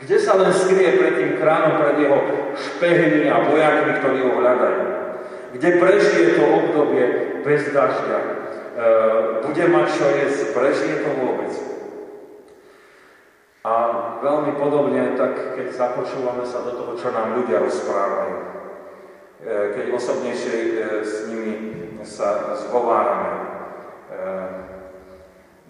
Kde 0.00 0.16
sa 0.16 0.32
len 0.40 0.50
skrie 0.50 0.96
pred 0.96 1.14
tým 1.20 1.32
kránom, 1.36 1.76
pred 1.76 2.00
jeho 2.00 2.18
špehmi 2.56 3.28
a 3.28 3.36
vojakmi, 3.44 3.92
ktorí 4.00 4.18
ho 4.24 4.32
hľadajú. 4.40 4.82
Kde 5.52 5.68
prežije 5.76 6.26
to 6.40 6.44
obdobie 6.46 7.04
bez 7.44 7.68
dažďa. 7.68 8.18
E, 8.20 8.28
bude 9.44 9.64
mať 9.68 9.86
čo 9.92 10.06
jesť, 10.08 10.40
prežije 10.56 11.04
to 11.04 11.10
vôbec. 11.20 11.52
A 13.60 13.72
veľmi 14.24 14.56
podobne, 14.56 15.20
tak 15.20 15.52
keď 15.52 15.68
započúvame 15.68 16.48
sa 16.48 16.64
do 16.64 16.72
toho, 16.80 16.92
čo 16.96 17.12
nám 17.12 17.36
ľudia 17.36 17.60
rozprávajú, 17.60 18.36
e, 18.40 18.44
keď 19.76 19.84
osobnejšie 19.92 20.56
e, 20.56 20.70
s 21.04 21.28
nimi 21.28 21.54
sa 22.08 22.56
zhovárame, 22.56 23.36
e, 23.36 23.44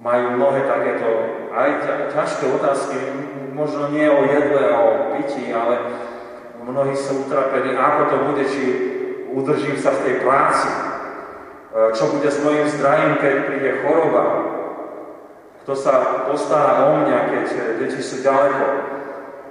majú 0.01 0.41
mnohé 0.41 0.65
takéto 0.65 1.09
aj 1.53 1.69
ťažké 2.17 2.45
otázky, 2.57 2.97
možno 3.53 3.93
nie 3.93 4.09
o 4.09 4.25
jedle 4.25 4.63
o 4.73 4.87
pití, 5.13 5.53
ale 5.53 5.77
mnohí 6.65 6.97
sú 6.97 7.29
utrapení, 7.29 7.77
ako 7.77 8.01
to 8.09 8.17
bude, 8.33 8.45
či 8.49 8.65
udržím 9.29 9.77
sa 9.77 9.93
v 9.93 10.03
tej 10.09 10.15
práci, 10.25 10.69
e, 10.73 10.77
čo 11.93 12.17
bude 12.17 12.33
s 12.33 12.41
mojim 12.41 12.65
zdravím, 12.73 13.21
keď 13.21 13.35
príde 13.45 13.71
choroba, 13.85 14.25
kto 15.61 15.73
sa 15.77 16.25
postará 16.33 16.89
o 16.89 17.05
mňa, 17.05 17.19
keď 17.29 17.45
deti 17.77 18.01
sú 18.01 18.25
ďaleko, 18.25 18.65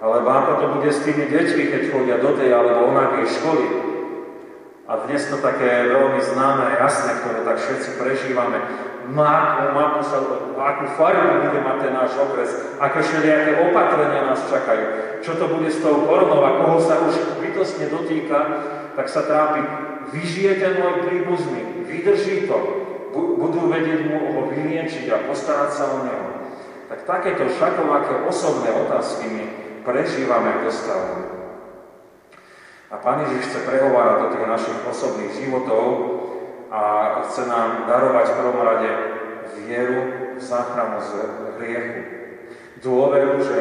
alebo 0.02 0.28
ako 0.34 0.52
to 0.58 0.66
bude 0.80 0.89
s 0.89 1.04
tými 1.06 1.30
deťmi, 1.30 1.64
keď 1.70 1.82
chodia 1.93 2.18
do 2.18 2.34
tej 2.34 2.50
alebo 2.56 2.89
onakej 2.89 3.26
školy. 3.38 3.66
A 4.89 5.06
dnes 5.06 5.30
to 5.30 5.38
také 5.38 5.86
veľmi 5.86 6.18
známe 6.18 6.66
a 6.66 6.82
jasné, 6.82 7.22
ktoré 7.22 7.45
tak 7.45 7.62
všetci 7.62 7.89
prežívame 8.02 8.89
má, 9.10 9.66
má 9.74 9.97
sa, 10.05 10.22
akú 10.53 10.86
farbu 10.93 11.49
bude 11.49 11.60
mať 11.66 11.78
ten 11.82 11.93
náš 11.93 12.12
okres, 12.18 12.51
aké 12.78 12.99
všelijaké 13.01 13.51
opatrenia 13.70 14.30
nás 14.30 14.45
čakajú, 14.45 14.86
čo 15.26 15.34
to 15.34 15.45
bude 15.49 15.70
s 15.70 15.82
tou 15.82 16.05
koronou 16.05 16.45
a 16.45 16.62
koho 16.62 16.78
sa 16.78 17.01
už 17.01 17.41
bytostne 17.41 17.89
dotýka, 17.89 18.39
tak 18.93 19.10
sa 19.10 19.26
trápi. 19.26 19.62
Vyžije 20.10 20.57
ten 20.57 20.82
môj 20.82 21.05
príbuzný, 21.05 21.86
vydrží 21.86 22.49
to, 22.49 22.57
budú 23.14 23.70
vedieť 23.70 24.10
mu 24.10 24.34
ho 24.34 24.41
vyliečiť 24.49 25.05
a 25.14 25.26
postarať 25.26 25.70
sa 25.74 25.86
o 25.89 25.97
neho. 26.05 26.28
Tak 26.89 27.05
takéto 27.05 27.45
šakovaké 27.45 28.26
osobné 28.26 28.74
otázky 28.74 29.26
my 29.30 29.45
prežívame 29.86 30.49
a 30.49 30.64
dostávame. 30.66 31.26
A 32.89 32.97
Pán 32.97 33.22
Ježiš 33.22 33.53
chce 33.53 33.60
prehovárať 33.70 34.18
do 34.18 34.28
tých 34.34 34.45
našich 34.49 34.80
osobných 34.82 35.34
životov, 35.38 35.86
a 36.70 36.82
chce 37.26 37.50
nám 37.50 37.90
darovať 37.90 38.26
v 38.30 38.38
prvom 38.38 38.62
rade 38.62 38.92
vieru 39.58 40.00
v 40.38 40.42
záchranu 40.42 41.02
z 41.02 41.10
hriechu. 41.58 42.02
Dôveru, 42.80 43.42
že 43.44 43.58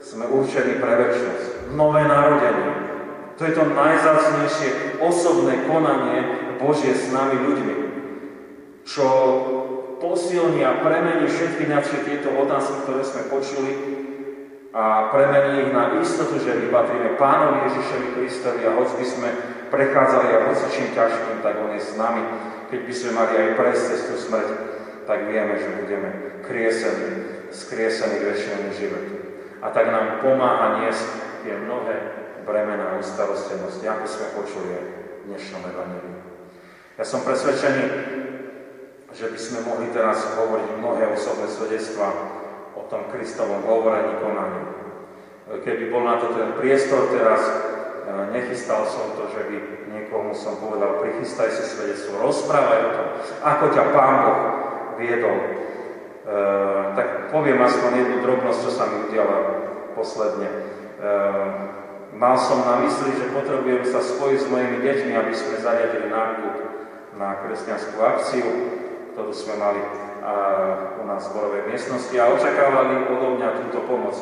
sme 0.00 0.26
určení 0.28 0.80
pre 0.80 0.92
väčšnosť. 1.00 1.76
Nové 1.76 2.04
narodenie. 2.04 2.72
To 3.36 3.42
je 3.44 3.52
to 3.54 3.64
najzácnejšie 3.66 5.00
osobné 5.02 5.68
konanie 5.68 6.18
Božie 6.58 6.94
s 6.94 7.10
nami 7.10 7.34
ľuďmi, 7.34 7.76
čo 8.86 9.06
posilní 9.98 10.62
a 10.62 10.78
premení 10.84 11.26
všetky 11.26 11.66
naše 11.66 12.04
tieto 12.06 12.30
otázky, 12.30 12.84
ktoré 12.84 13.02
sme 13.02 13.22
počuli 13.32 13.70
a 14.74 15.06
premení 15.14 15.62
ich 15.62 15.72
na 15.72 15.94
istotu, 16.02 16.42
že 16.42 16.50
my 16.50 16.66
patríme 16.74 17.14
Pánovi 17.14 17.70
Ježišovi 17.70 18.06
Kristovi 18.18 18.60
a 18.66 18.74
hoď 18.74 18.88
by 18.98 19.06
sme 19.06 19.28
prechádzali 19.70 20.28
a 20.34 20.50
hoci 20.50 20.90
ťažkým, 20.90 21.38
tak 21.46 21.62
On 21.62 21.70
je 21.70 21.78
s 21.78 21.94
nami. 21.94 22.26
Keď 22.74 22.80
by 22.82 22.92
sme 22.92 23.10
mali 23.14 23.32
aj 23.38 23.54
prejsť 23.54 23.82
cez 23.86 24.00
tú 24.10 24.14
smrť, 24.18 24.48
tak 25.06 25.30
vieme, 25.30 25.54
že 25.62 25.78
budeme 25.78 26.10
kriesení, 26.42 27.10
skriesení 27.54 28.18
k 28.18 28.26
väčšinému 28.34 28.68
životu. 28.74 29.14
A 29.62 29.70
tak 29.70 29.94
nám 29.94 30.18
pomáha 30.26 30.82
niesť 30.82 31.06
tie 31.46 31.54
mnohé 31.54 31.94
bremena 32.42 32.98
ustarostenosti, 32.98 33.86
ako 33.86 34.04
sme 34.10 34.26
počuli 34.42 34.68
aj 34.74 34.84
v 34.90 35.22
dnešnom 35.30 35.62
evangelii. 35.70 36.18
Ja 36.98 37.06
som 37.06 37.22
presvedčený, 37.22 37.84
že 39.14 39.30
by 39.30 39.38
sme 39.38 39.58
mohli 39.70 39.86
teraz 39.94 40.34
hovoriť 40.34 40.82
mnohé 40.82 41.14
osobné 41.14 41.46
svedectvá 41.46 42.33
o 42.74 42.82
tom 42.90 43.06
Kristovom 43.10 43.62
hovorení, 43.64 44.18
konaní. 44.18 44.62
Keby 45.62 45.92
bol 45.92 46.02
na 46.08 46.16
to 46.18 46.32
ten 46.34 46.56
priestor 46.56 47.12
teraz, 47.12 47.40
nechystal 48.32 48.84
som 48.88 49.14
to, 49.16 49.30
že 49.32 49.40
by 49.48 49.56
niekomu 49.94 50.34
som 50.34 50.58
povedal, 50.58 51.00
prichystaj 51.00 51.48
si 51.54 51.64
svedectvo, 51.64 52.20
rozprávaj 52.20 52.80
o 52.82 52.90
tom, 52.92 53.08
ako 53.46 53.64
ťa 53.70 53.82
Pán 53.94 54.16
Boh 54.26 54.40
viedol. 54.98 55.38
E, 55.38 55.48
tak 56.98 57.08
poviem 57.30 57.62
aspoň 57.62 57.90
jednu 57.94 58.16
drobnosť, 58.26 58.60
čo 58.66 58.70
sa 58.74 58.84
mi 58.90 59.06
udiala 59.08 59.38
posledne. 59.94 60.48
E, 60.48 60.58
mal 62.14 62.34
som 62.38 62.62
na 62.66 62.82
mysli, 62.86 63.14
že 63.16 63.34
potrebujem 63.34 63.86
sa 63.86 64.02
spojiť 64.02 64.38
s 64.38 64.50
mojimi 64.50 64.78
deťmi, 64.82 65.12
aby 65.14 65.32
sme 65.32 65.62
zariadili 65.62 66.08
nákup 66.10 66.54
na 67.14 67.28
kresťanskú 67.46 67.96
akciu, 68.02 68.48
ktorú 69.14 69.30
sme 69.30 69.54
mali 69.58 69.80
u 70.24 71.02
nás 71.04 71.28
v 71.28 71.30
zborovej 71.30 71.62
miestnosti 71.68 72.16
a 72.16 72.32
očakávali 72.32 73.12
odo 73.12 73.36
mňa 73.36 73.60
túto 73.60 73.84
pomoc. 73.84 74.16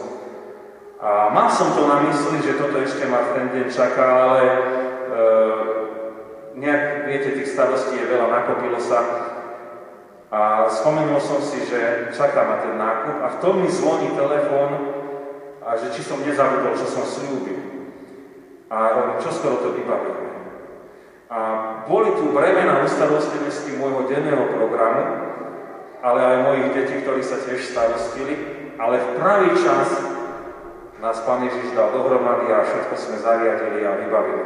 A 1.02 1.30
mal 1.30 1.50
som 1.50 1.74
to 1.74 1.86
na 1.86 2.02
mysli, 2.10 2.42
že 2.42 2.58
toto 2.58 2.78
ešte 2.78 3.06
ma 3.06 3.22
v 3.26 3.32
ten 3.34 3.46
deň 3.50 3.66
čaká, 3.70 4.06
ale 4.06 4.40
e, 4.42 4.58
nejak, 6.58 6.82
viete, 7.10 7.38
tých 7.38 7.50
starostí 7.54 7.98
je 7.98 8.06
veľa, 8.06 8.30
nakopilo 8.30 8.78
sa. 8.78 9.02
A 10.30 10.70
spomenul 10.70 11.18
som 11.18 11.42
si, 11.42 11.66
že 11.66 12.10
čaká 12.14 12.46
ma 12.46 12.56
ten 12.62 12.78
nákup 12.78 13.16
a 13.18 13.26
v 13.34 13.40
tom 13.42 13.54
mi 13.62 13.70
zvoní 13.70 14.14
telefón, 14.14 14.70
a 15.62 15.78
že 15.78 15.94
či 15.94 16.02
som 16.02 16.18
nezabudol, 16.22 16.74
čo 16.74 16.86
som 16.90 17.06
slúbil. 17.06 17.58
A 18.66 18.76
hovorím, 18.98 19.22
čo 19.22 19.30
skoro 19.30 19.62
to 19.62 19.78
vybavíme. 19.78 20.30
A 21.32 21.38
boli 21.86 22.12
tu 22.18 22.34
bremena 22.34 22.82
ustarostenosti 22.82 23.78
môjho 23.78 24.04
denného 24.10 24.52
programu, 24.52 25.31
ale 26.02 26.18
aj 26.18 26.44
mojich 26.50 26.68
detí, 26.74 26.94
ktorí 27.06 27.22
sa 27.22 27.38
tiež 27.38 27.62
starostili, 27.62 28.34
ale 28.74 28.98
v 28.98 29.08
pravý 29.22 29.50
čas 29.54 29.88
nás 30.98 31.22
Pán 31.22 31.46
Ježiš 31.46 31.78
dal 31.78 31.94
dohromady 31.94 32.50
a 32.50 32.66
všetko 32.66 32.94
sme 32.98 33.16
zariadili 33.22 33.86
a 33.86 33.98
vybavili. 34.02 34.44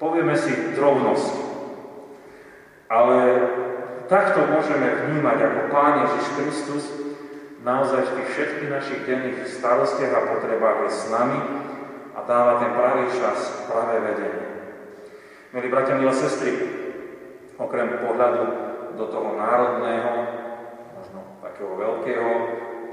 Povieme 0.00 0.34
si 0.34 0.72
drobnosť, 0.72 1.34
ale 2.88 3.16
takto 4.08 4.48
môžeme 4.48 5.08
vnímať, 5.08 5.38
ako 5.40 5.60
Pán 5.68 5.94
Ježiš 6.08 6.24
Kristus 6.36 6.84
naozaj 7.62 8.08
v 8.08 8.14
tých 8.18 8.28
všetkých 8.34 8.70
našich 8.72 9.00
denných 9.04 9.38
starostiach 9.46 10.12
a 10.16 10.28
potrebách 10.32 10.78
je 10.88 10.90
s 10.90 11.02
nami 11.12 11.40
a 12.16 12.18
dáva 12.24 12.60
ten 12.60 12.72
pravý 12.72 13.04
čas, 13.14 13.68
pravé 13.68 14.00
vedenie. 14.00 14.48
Milí 15.52 15.68
bratia, 15.68 16.00
milé 16.00 16.16
sestry, 16.16 16.52
okrem 17.60 18.00
pohľadu 18.00 18.71
do 18.96 19.04
toho 19.08 19.36
národného, 19.36 20.12
možno 20.96 21.20
takého 21.44 21.72
veľkého, 21.76 22.30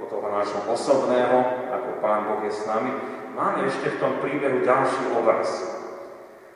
toho 0.09 0.27
nášho 0.33 0.61
osobného, 0.65 1.37
ako 1.69 1.89
Pán 2.01 2.25
Boh 2.25 2.41
je 2.41 2.51
s 2.51 2.65
nami, 2.65 2.89
máme 3.37 3.69
ešte 3.69 3.93
v 3.95 3.99
tom 4.01 4.17
príbehu 4.19 4.65
ďalší 4.65 5.13
obraz. 5.13 5.47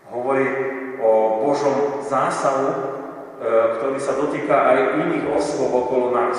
Hovorí 0.09 0.45
o 0.97 1.41
Božom 1.45 2.01
zásahu, 2.01 2.69
e, 2.73 2.77
ktorý 3.77 3.97
sa 4.01 4.17
dotýka 4.17 4.57
aj 4.73 4.77
iných 5.05 5.25
osôb 5.37 5.69
okolo 5.69 6.11
nás. 6.17 6.37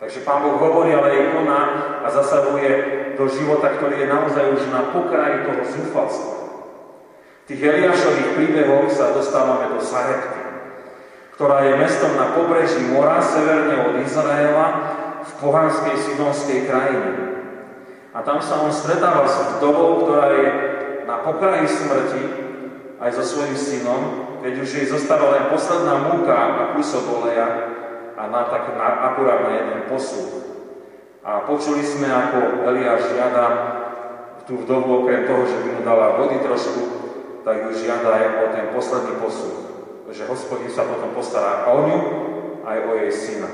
Takže 0.00 0.24
Pán 0.24 0.48
Boh 0.48 0.56
hovorí, 0.56 0.96
ale 0.96 1.12
aj 1.12 1.32
koná 1.36 1.60
a 2.04 2.08
zasahuje 2.08 2.70
do 3.14 3.24
života, 3.28 3.72
ktorý 3.76 4.04
je 4.04 4.12
naozaj 4.12 4.44
už 4.58 4.62
na 4.72 4.90
pokraji 4.90 5.44
toho 5.48 5.62
zúfalstva. 5.64 6.34
Tých 7.44 7.60
Eliášových 7.60 8.32
príbehoch 8.36 8.88
sa 8.88 9.12
dostávame 9.12 9.76
do 9.76 9.80
Sarepty, 9.80 10.43
ktorá 11.34 11.66
je 11.66 11.74
mestom 11.82 12.14
na 12.14 12.30
pobreží 12.30 12.78
mora, 12.94 13.18
severne 13.18 13.90
od 13.90 13.94
Izraela 14.06 14.66
v 15.26 15.30
pohanskej 15.42 15.96
sidonskej 15.98 16.70
krajine. 16.70 17.10
A 18.14 18.22
tam 18.22 18.38
sa 18.38 18.62
on 18.62 18.70
stretáva 18.70 19.26
s 19.26 19.58
vdovou, 19.58 20.06
ktorá 20.06 20.30
je 20.30 20.46
na 21.02 21.18
pokraji 21.26 21.66
smrti, 21.66 22.22
aj 23.02 23.10
so 23.18 23.24
svojím 23.26 23.58
synom, 23.58 24.02
keď 24.46 24.52
už 24.62 24.70
jej 24.70 24.86
zostáva 24.86 25.34
len 25.34 25.50
posledná 25.50 26.06
múka 26.06 26.36
a 26.38 26.62
kúsok 26.78 27.02
oleja 27.10 27.48
a 28.14 28.22
na, 28.30 28.46
tak, 28.46 28.78
na, 28.78 29.10
akurát 29.10 29.42
na 29.42 29.50
jeden 29.58 29.80
posúd. 29.90 30.46
A 31.26 31.42
počuli 31.42 31.82
sme, 31.82 32.06
ako 32.06 32.62
Eliáš 32.62 33.10
žiada 33.10 33.46
tú 34.46 34.62
vdovu, 34.62 35.02
okrem 35.02 35.26
toho, 35.26 35.42
že 35.50 35.56
by 35.66 35.68
mu 35.74 35.82
dala 35.82 36.14
vody 36.20 36.38
trošku, 36.38 36.82
tak 37.42 37.66
ju 37.66 37.70
žiada 37.74 38.06
aj 38.06 38.24
o 38.38 38.44
ten 38.54 38.66
posledný 38.70 39.18
posúd. 39.18 39.73
Že 40.14 40.30
hospodin 40.30 40.70
sa 40.70 40.86
potom 40.86 41.10
postará 41.10 41.66
o 41.74 41.90
ňu, 41.90 41.98
aj 42.62 42.78
o 42.86 42.90
jej 43.02 43.10
syna. 43.10 43.50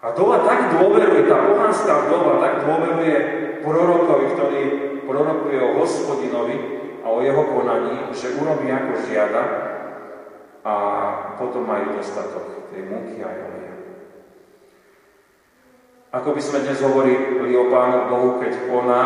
A 0.00 0.12
dova 0.16 0.40
tak 0.48 0.72
dôveruje, 0.76 1.28
tá 1.28 1.36
pohanská 1.36 2.08
vdova 2.08 2.40
tak 2.40 2.64
dôveruje 2.64 3.16
prorokovi, 3.60 4.26
ktorý 4.32 4.62
prorokuje 5.04 5.58
o 5.60 5.76
hospodinovi 5.82 6.56
a 7.04 7.06
o 7.10 7.18
jeho 7.20 7.42
konaní, 7.52 8.10
že 8.16 8.34
urobí 8.40 8.72
ako 8.72 8.92
žiada 9.04 9.42
a 10.66 10.74
potom 11.38 11.62
majú 11.62 11.94
dostatok 11.94 12.70
tej 12.74 12.82
múky 12.90 13.22
a 13.22 13.30
oleja. 13.30 13.74
Ako 16.10 16.34
by 16.34 16.40
sme 16.42 16.64
dnes 16.66 16.80
hovorili 16.82 17.54
o 17.54 17.70
Pánu 17.70 17.98
Bohu, 18.10 18.30
keď 18.42 18.52
koná, 18.66 19.04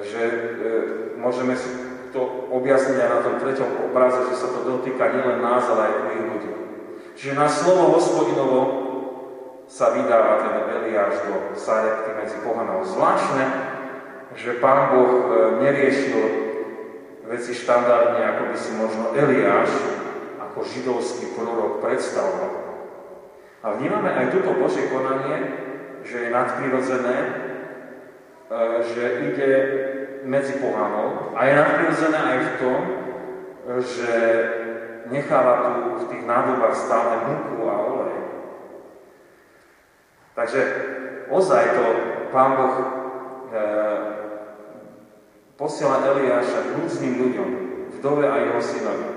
že 0.00 0.22
e, 0.24 0.36
môžeme 1.16 1.56
si 1.56 1.81
to 2.12 2.52
objasniť 2.52 2.96
aj 3.00 3.10
na 3.10 3.20
tom 3.24 3.34
treťom 3.40 3.90
obraze, 3.90 4.20
že 4.28 4.36
sa 4.36 4.48
to 4.52 4.60
dotýka 4.68 5.16
nielen 5.16 5.40
nás, 5.40 5.64
ale 5.66 5.82
aj 5.88 5.94
tých 6.12 6.24
ľudí. 6.28 6.50
Čiže 7.16 7.32
na 7.40 7.48
slovo 7.48 7.96
hospodinovo 7.96 8.60
sa 9.64 9.96
vydáva 9.96 10.44
ten 10.44 10.54
Eliáš 10.68 11.24
do 11.24 11.56
Sarepty 11.56 12.12
medzi 12.20 12.36
pohanov. 12.44 12.84
Zvláštne, 12.84 13.44
že 14.36 14.60
pán 14.60 14.92
Boh 14.92 15.12
e, 15.12 15.24
neriešil 15.64 16.20
veci 17.28 17.56
štandardne, 17.56 18.20
ako 18.20 18.42
by 18.52 18.56
si 18.56 18.70
možno 18.76 19.04
Eliáš 19.16 19.72
ako 20.40 20.68
židovský 20.68 21.32
prorok 21.32 21.80
predstavoval. 21.80 22.52
A 23.64 23.66
vnímame 23.80 24.12
aj 24.12 24.36
toto 24.36 24.60
Božie 24.60 24.92
konanie, 24.92 25.36
že 26.04 26.28
je 26.28 26.34
nadprirodzené, 26.34 27.16
e, 27.24 27.28
že 28.92 29.04
ide 29.32 29.50
medzi 30.22 30.62
pohanov 30.62 31.34
a 31.34 31.40
je 31.46 31.52
nadprirodzené 31.58 32.18
aj 32.18 32.38
v 32.38 32.52
tom, 32.62 32.80
že 33.82 34.12
necháva 35.10 35.54
tu 35.66 35.72
v 36.02 36.08
tých 36.14 36.24
nádobách 36.26 36.74
stále 36.78 37.12
múku 37.26 37.62
a 37.66 37.74
olej. 37.78 38.16
Takže 40.32 40.60
ozaj 41.28 41.62
to 41.76 41.84
Pán 42.32 42.56
Boh 42.56 42.74
e, 42.80 42.84
posiela 45.60 46.00
Eliáša 46.00 46.72
k 46.72 46.74
rúcným 46.80 47.14
ľuďom, 47.20 47.50
vdove 48.00 48.24
a 48.24 48.36
jeho 48.40 48.60
synovi, 48.62 49.10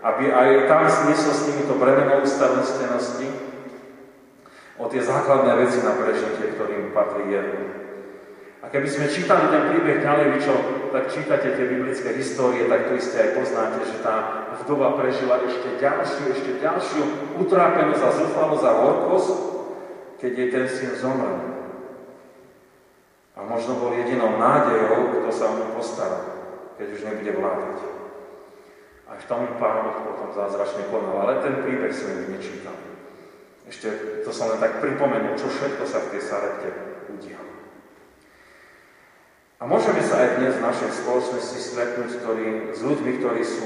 aby 0.00 0.24
aj 0.32 0.48
tam 0.66 0.88
sniesol 0.88 1.34
s 1.36 1.42
to 1.68 1.74
bremenou 1.76 2.24
starostlenosti 2.24 3.28
o 4.80 4.84
tie 4.90 5.04
základné 5.04 5.52
veci 5.60 5.78
na 5.84 5.94
prežitie, 5.94 6.56
ktorým 6.56 6.90
patrí 6.90 7.30
jedno. 7.30 7.83
A 8.64 8.72
keby 8.72 8.88
sme 8.88 9.12
čítali 9.12 9.52
ten 9.52 9.62
príbeh 9.68 10.00
ďalej, 10.00 10.40
čo 10.40 10.56
tak 10.88 11.12
čítate 11.12 11.52
tie 11.52 11.68
biblické 11.68 12.16
histórie, 12.16 12.64
tak 12.64 12.88
to 12.88 12.96
isté 12.96 13.28
aj 13.28 13.30
poznáte, 13.36 13.84
že 13.84 14.00
tá 14.00 14.48
vdova 14.64 14.96
prežila 14.96 15.36
ešte 15.44 15.76
ďalšiu, 15.76 16.24
ešte 16.32 16.50
ďalšiu 16.64 17.02
utrápenosť 17.44 18.00
a 18.00 18.16
zúfalosť 18.16 18.64
a 18.64 18.72
horkosť, 18.80 19.30
keď 20.16 20.32
jej 20.32 20.48
ten 20.48 20.66
syn 20.70 20.92
zomrel. 20.96 21.38
A 23.36 23.44
možno 23.44 23.76
bol 23.76 23.92
jedinou 23.92 24.40
nádejou, 24.40 25.12
kto 25.12 25.28
sa 25.28 25.52
o 25.52 25.58
ňu 25.60 25.66
postará, 25.76 26.20
keď 26.80 26.86
už 26.88 27.00
nebude 27.04 27.32
vládať. 27.36 27.78
Aj 29.12 29.18
v 29.20 29.28
tom 29.28 29.60
pán 29.60 29.92
potom 30.08 30.32
zázračne 30.32 30.88
konal, 30.88 31.28
ale 31.28 31.44
ten 31.44 31.60
príbeh 31.60 31.92
sme 31.92 32.32
nečítal. 32.32 32.72
Ešte 33.68 34.22
to 34.24 34.30
som 34.32 34.48
len 34.56 34.62
tak 34.62 34.80
pripomenul, 34.80 35.36
čo 35.36 35.52
všetko 35.52 35.84
sa 35.84 36.00
v 36.00 36.16
tej 36.16 36.22
Sarepte 36.24 36.70
udialo. 37.12 37.53
A 39.64 39.68
môžeme 39.72 40.04
sa 40.04 40.20
aj 40.20 40.44
dnes 40.44 40.60
v 40.60 40.66
našej 40.68 40.90
spoločnosti 40.92 41.56
stretnúť 41.56 42.20
ktorý, 42.20 42.76
s 42.76 42.84
ľuďmi, 42.84 43.16
ktorí 43.16 43.40
sú 43.40 43.64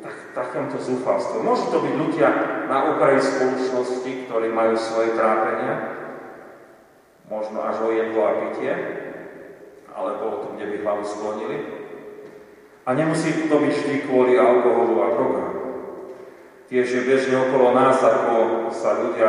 tak, 0.00 0.32
takémto 0.32 0.80
zúfalstvom. 0.80 1.44
Môžu 1.44 1.68
to 1.68 1.84
byť 1.84 1.94
ľudia 2.00 2.28
na 2.64 2.96
okraji 2.96 3.20
spoločnosti, 3.20 4.08
ktorí 4.24 4.48
majú 4.48 4.72
svoje 4.80 5.12
trápenia, 5.12 6.00
možno 7.28 7.60
až 7.60 7.76
o 7.84 7.92
jedlo 7.92 8.24
a 8.24 8.32
pitie, 8.40 8.72
alebo 9.92 10.22
o 10.32 10.40
tom, 10.48 10.50
kde 10.56 10.64
by 10.64 10.76
hlavu 10.80 11.04
sklonili. 11.04 11.58
A 12.88 12.96
nemusí 12.96 13.44
to 13.44 13.60
byť 13.60 13.72
vždy 13.84 13.96
kvôli 14.08 14.40
alkoholu 14.40 14.96
a 14.96 15.08
drogám. 15.12 15.52
Tiež 16.72 16.88
je 16.88 17.04
bežne 17.04 17.36
okolo 17.52 17.76
nás, 17.76 18.00
ako 18.00 18.72
sa 18.72 18.96
ľudia 18.96 19.28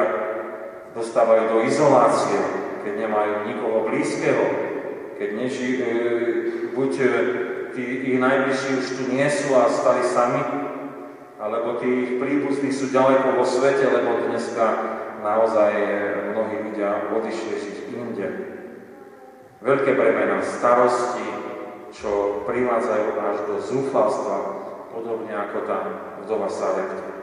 dostávajú 0.95 1.43
do 1.51 1.57
izolácie, 1.67 2.39
keď 2.87 3.03
nemajú 3.03 3.51
nikoho 3.51 3.83
blízkeho, 3.91 4.74
keď 5.15 5.29
neži, 5.35 5.69
e, 5.79 5.85
buď 6.75 6.91
e, 6.99 7.07
tí 7.75 7.83
ich 8.13 8.17
najbližší 8.19 8.69
už 8.79 8.87
tu 8.99 9.03
nie 9.11 9.27
sú 9.27 9.55
a 9.55 9.67
stali 9.67 10.03
sami, 10.03 10.43
alebo 11.39 11.79
tí 11.79 11.87
ich 11.87 12.11
príbuzní 12.19 12.71
sú 12.71 12.91
ďaleko 12.91 13.39
vo 13.39 13.45
svete, 13.47 13.83
lebo 13.87 14.23
dneska 14.27 14.65
naozaj 15.19 15.71
mnohí 16.31 16.55
ľudia 16.71 17.11
odišli 17.11 17.55
žiť 17.59 17.77
inde. 17.91 18.27
Veľké 19.65 19.97
bremena 19.97 20.39
starosti, 20.45 21.25
čo 21.95 22.43
privádzajú 22.45 23.07
až 23.17 23.37
do 23.49 23.55
zúfalstva, 23.59 24.37
podobne 24.91 25.31
ako 25.31 25.57
tá 25.65 25.79
vdova 26.23 26.47
Sarepta. 26.51 27.14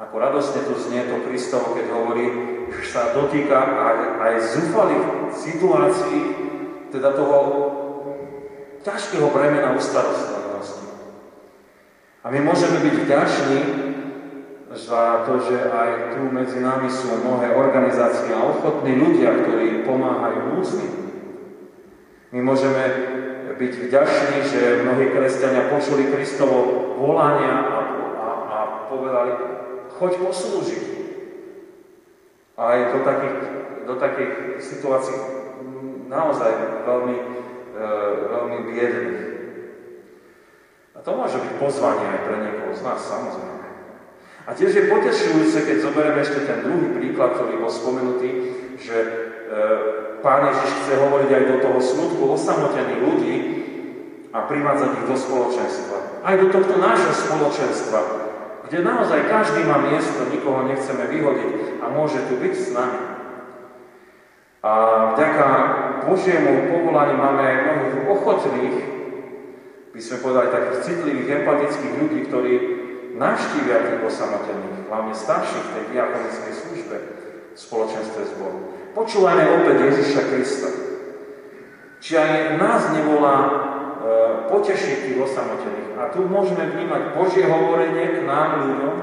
Ako 0.00 0.16
radosne 0.16 0.64
tu 0.64 0.72
znie 0.80 1.04
to 1.04 1.28
Kristovo, 1.28 1.76
keď 1.76 1.92
hovorí, 1.92 2.26
že 2.72 2.84
sa 2.88 3.12
dotýka 3.12 3.60
aj, 3.60 3.98
aj 4.16 4.32
zúfalých 4.56 5.04
situácií, 5.36 6.20
teda 6.88 7.12
toho 7.12 7.38
ťažkého 8.80 9.28
bremena 9.28 9.76
ustarostlenosti. 9.76 10.88
A 12.24 12.32
my 12.32 12.40
môžeme 12.40 12.80
byť 12.80 12.94
vďační 12.96 13.60
za 14.72 15.28
to, 15.28 15.36
že 15.44 15.68
aj 15.68 16.16
tu 16.16 16.32
medzi 16.32 16.64
nami 16.64 16.88
sú 16.88 17.20
mnohé 17.20 17.52
organizácie 17.52 18.32
a 18.32 18.40
ochotní 18.40 18.96
ľudia, 18.96 19.44
ktorí 19.44 19.84
pomáhajú 19.84 20.56
núdznym. 20.56 20.92
My 22.32 22.40
môžeme 22.40 22.84
byť 23.52 23.72
vďační, 23.84 24.36
že 24.48 24.80
mnohí 24.80 25.12
kresťania 25.12 25.68
počuli 25.68 26.08
Kristovo 26.08 26.88
volania 26.96 27.68
a, 27.68 27.78
a, 28.16 28.28
a 28.48 28.58
povedali, 28.88 29.32
choď 30.00 30.12
poslúžiť. 30.16 30.84
Aj 32.56 32.76
do 32.96 32.98
takých, 33.04 33.36
do 33.84 33.94
takých 34.00 34.32
situácií 34.64 35.16
naozaj 36.08 36.50
veľmi, 36.88 37.16
e, 37.76 37.84
veľmi 38.32 38.58
biedných. 38.64 39.20
A 40.96 40.98
to 41.04 41.10
môže 41.16 41.36
byť 41.36 41.52
pozvanie 41.60 42.04
aj 42.08 42.20
pre 42.24 42.36
niekoho 42.40 42.72
z 42.72 42.82
nás, 42.84 43.00
samozrejme. 43.00 43.68
A 44.48 44.50
tiež 44.56 44.72
je 44.72 44.90
potešujúce, 44.90 45.68
keď 45.68 45.76
zoberieme 45.84 46.20
ešte 46.24 46.48
ten 46.48 46.64
druhý 46.64 46.96
príklad, 46.96 47.36
ktorý 47.36 47.60
bol 47.60 47.72
spomenutý, 47.72 48.30
že 48.80 48.96
e, 48.96 49.08
Pán 50.20 50.48
Ježiš 50.48 50.70
chce 50.84 50.92
hovoriť 51.00 51.30
aj 51.32 51.44
do 51.48 51.56
toho 51.64 51.78
smutku 51.80 52.22
osamotených 52.36 53.00
ľudí 53.04 53.36
a 54.36 54.44
privádzať 54.44 54.90
ich 55.00 55.06
do 55.08 55.16
spoločenstva. 55.16 55.96
Aj 56.20 56.34
do 56.36 56.52
tohto 56.52 56.76
nášho 56.76 57.12
spoločenstva, 57.12 58.29
kde 58.70 58.86
naozaj 58.86 59.26
každý 59.26 59.66
má 59.66 59.82
miesto, 59.82 60.30
nikoho 60.30 60.62
nechceme 60.62 61.10
vyhodiť 61.10 61.82
a 61.82 61.90
môže 61.90 62.22
tu 62.30 62.38
byť 62.38 62.54
s 62.54 62.70
nami. 62.70 63.02
A 64.62 64.72
vďaka 65.18 65.46
Božiemu 66.06 66.70
povolaniu 66.70 67.18
máme 67.18 67.46
mnohých 67.66 68.06
ochotných, 68.06 68.76
by 69.90 69.98
sme 69.98 70.22
povedali 70.22 70.54
takých 70.54 70.78
citlivých, 70.86 71.42
empatických 71.42 71.94
ľudí, 71.98 72.18
ktorí 72.30 72.52
navštívia 73.18 73.90
tých 73.90 74.06
osamotených, 74.06 74.86
hlavne 74.86 75.14
starších 75.18 75.66
v 75.66 75.74
tej 75.74 75.84
diakonickej 75.90 76.54
službe 76.54 76.96
v 77.50 77.58
spoločenstve 77.58 78.22
zboru. 78.38 78.58
Počúvajme 78.94 79.66
opäť 79.66 79.76
Ježiša 79.90 80.22
Krista. 80.30 80.70
Či 81.98 82.12
aj 82.14 82.30
nás 82.54 82.86
nevolá 82.94 83.36
potešiť 84.48 84.96
tých 85.04 85.18
osamotených. 85.20 85.92
A 86.00 86.08
tu 86.08 86.24
môžeme 86.24 86.64
vnímať 86.72 87.02
Božie 87.12 87.44
hovorenie 87.44 88.16
k 88.16 88.18
nám 88.24 88.64
ľuďom 88.64 88.94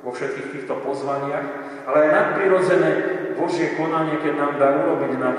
vo 0.00 0.10
všetkých 0.10 0.48
týchto 0.56 0.80
pozvaniach, 0.80 1.46
ale 1.84 1.96
aj 2.08 2.10
nadprirodzené 2.16 2.90
Božie 3.36 3.76
konanie, 3.76 4.16
keď 4.24 4.34
nám 4.40 4.52
dá 4.56 4.68
urobiť 4.80 5.12
na 5.20 5.30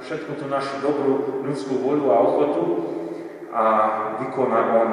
všetku 0.00 0.40
tú 0.40 0.48
našu 0.48 0.80
dobrú 0.80 1.44
ľudskú 1.44 1.84
voľu 1.84 2.06
a 2.12 2.16
ochotu 2.24 2.64
a 3.52 3.62
vykoná 4.24 4.60
On 4.72 4.90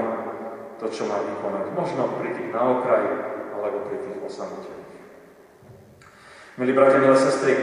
to, 0.79 0.91
čo 0.91 1.07
má 1.07 1.23
vykonať. 1.23 1.71
Možno 1.71 2.19
pri 2.19 2.35
tých 2.35 2.51
na 2.51 2.61
okraji, 2.67 3.11
alebo 3.55 3.87
pri 3.87 3.97
tých 4.03 4.19
osamotených. 4.19 4.91
Milí 6.59 6.71
bratia, 6.75 6.99
milé 6.99 7.15
sestry, 7.15 7.53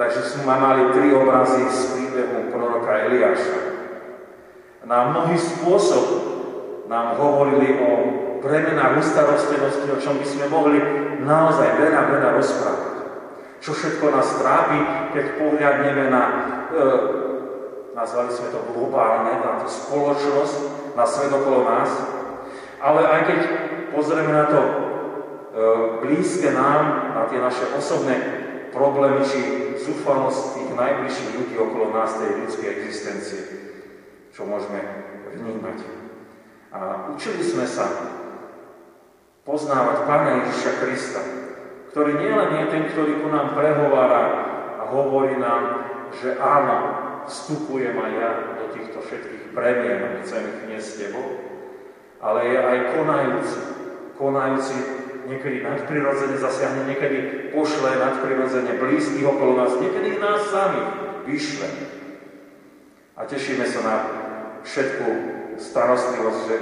takže 0.00 0.24
sme 0.24 0.56
mali 0.56 0.90
tri 0.96 1.12
obrazy 1.12 1.62
z 1.68 1.80
príbehu 1.92 2.48
proroka 2.48 2.92
Eliáša. 3.06 3.75
Na 4.86 5.10
mnohý 5.10 5.34
spôsob 5.34 6.06
nám 6.86 7.18
hovorili 7.18 7.74
o 7.82 7.90
premenách 8.38 9.02
ustarostenosti, 9.02 9.90
o 9.90 9.98
čom 9.98 10.22
by 10.22 10.26
sme 10.26 10.46
mohli 10.46 10.78
naozaj 11.26 11.74
veľa, 11.74 12.00
veľa 12.06 12.30
rozprávať. 12.38 12.94
Čo 13.58 13.74
všetko 13.74 14.14
nás 14.14 14.38
trápi, 14.38 14.78
keď 15.10 15.24
pohľadneme 15.42 16.04
na, 16.06 16.22
e, 16.70 16.86
nazvali 17.98 18.30
sme 18.30 18.54
to 18.54 18.62
globálne, 18.70 19.42
na 19.42 19.58
tú 19.58 19.66
spoločnosť, 19.66 20.56
na 20.94 21.02
svet 21.02 21.34
okolo 21.34 21.66
nás, 21.66 21.90
ale 22.78 23.02
aj 23.10 23.20
keď 23.26 23.40
pozrieme 23.90 24.30
na 24.30 24.46
to 24.46 24.60
e, 24.62 24.70
blízke 26.06 26.54
nám, 26.54 27.10
na 27.18 27.26
tie 27.26 27.42
naše 27.42 27.74
osobné 27.74 28.14
problémy 28.70 29.26
či 29.26 29.40
zúfalosť 29.82 30.62
tých 30.62 30.70
najbližších 30.78 31.30
ľudí 31.42 31.54
okolo 31.58 31.90
nás, 31.90 32.22
tej 32.22 32.46
ľudskej 32.46 32.70
existencie, 32.70 33.40
čo 34.36 34.44
môžeme 34.44 34.84
vnímať. 35.32 35.80
A 36.68 37.08
učili 37.16 37.40
sme 37.40 37.64
sa 37.64 37.88
poznávať 39.48 40.04
Pána 40.04 40.44
Ježiša 40.44 40.72
Krista, 40.84 41.22
ktorý 41.88 42.20
nielen 42.20 42.52
je 42.60 42.64
ten, 42.68 42.84
ktorý 42.92 43.24
ku 43.24 43.32
nám 43.32 43.56
prehovára 43.56 44.22
a 44.76 44.92
hovorí 44.92 45.40
nám, 45.40 45.88
že 46.12 46.36
áno, 46.36 46.76
vstupujem 47.24 47.96
aj 47.96 48.12
ja 48.12 48.30
do 48.60 48.64
týchto 48.76 49.00
všetkých 49.00 49.56
premien 49.56 50.04
a 50.04 50.20
chcem 50.20 50.44
ich 50.44 50.60
niesť 50.68 50.84
s 50.84 50.98
tebou, 51.00 51.28
ale 52.20 52.52
je 52.52 52.58
aj 52.60 52.78
konajúci. 52.92 53.60
Konajúci 54.20 54.76
niekedy 55.32 55.64
nadprirodzene 55.64 56.36
zasiahne, 56.36 56.84
niekedy 56.84 57.48
pošle 57.56 57.88
nadprirodzene 57.88 58.76
blízkych 58.76 59.24
okolo 59.24 59.64
nás, 59.64 59.72
niekedy 59.80 60.20
nás 60.20 60.44
samých 60.52 60.90
vyšle. 61.24 61.68
A 63.16 63.24
tešíme 63.24 63.64
sa 63.64 63.80
na 63.80 63.96
všetku 64.66 65.06
starostlivosť, 65.56 66.40
že, 66.44 66.56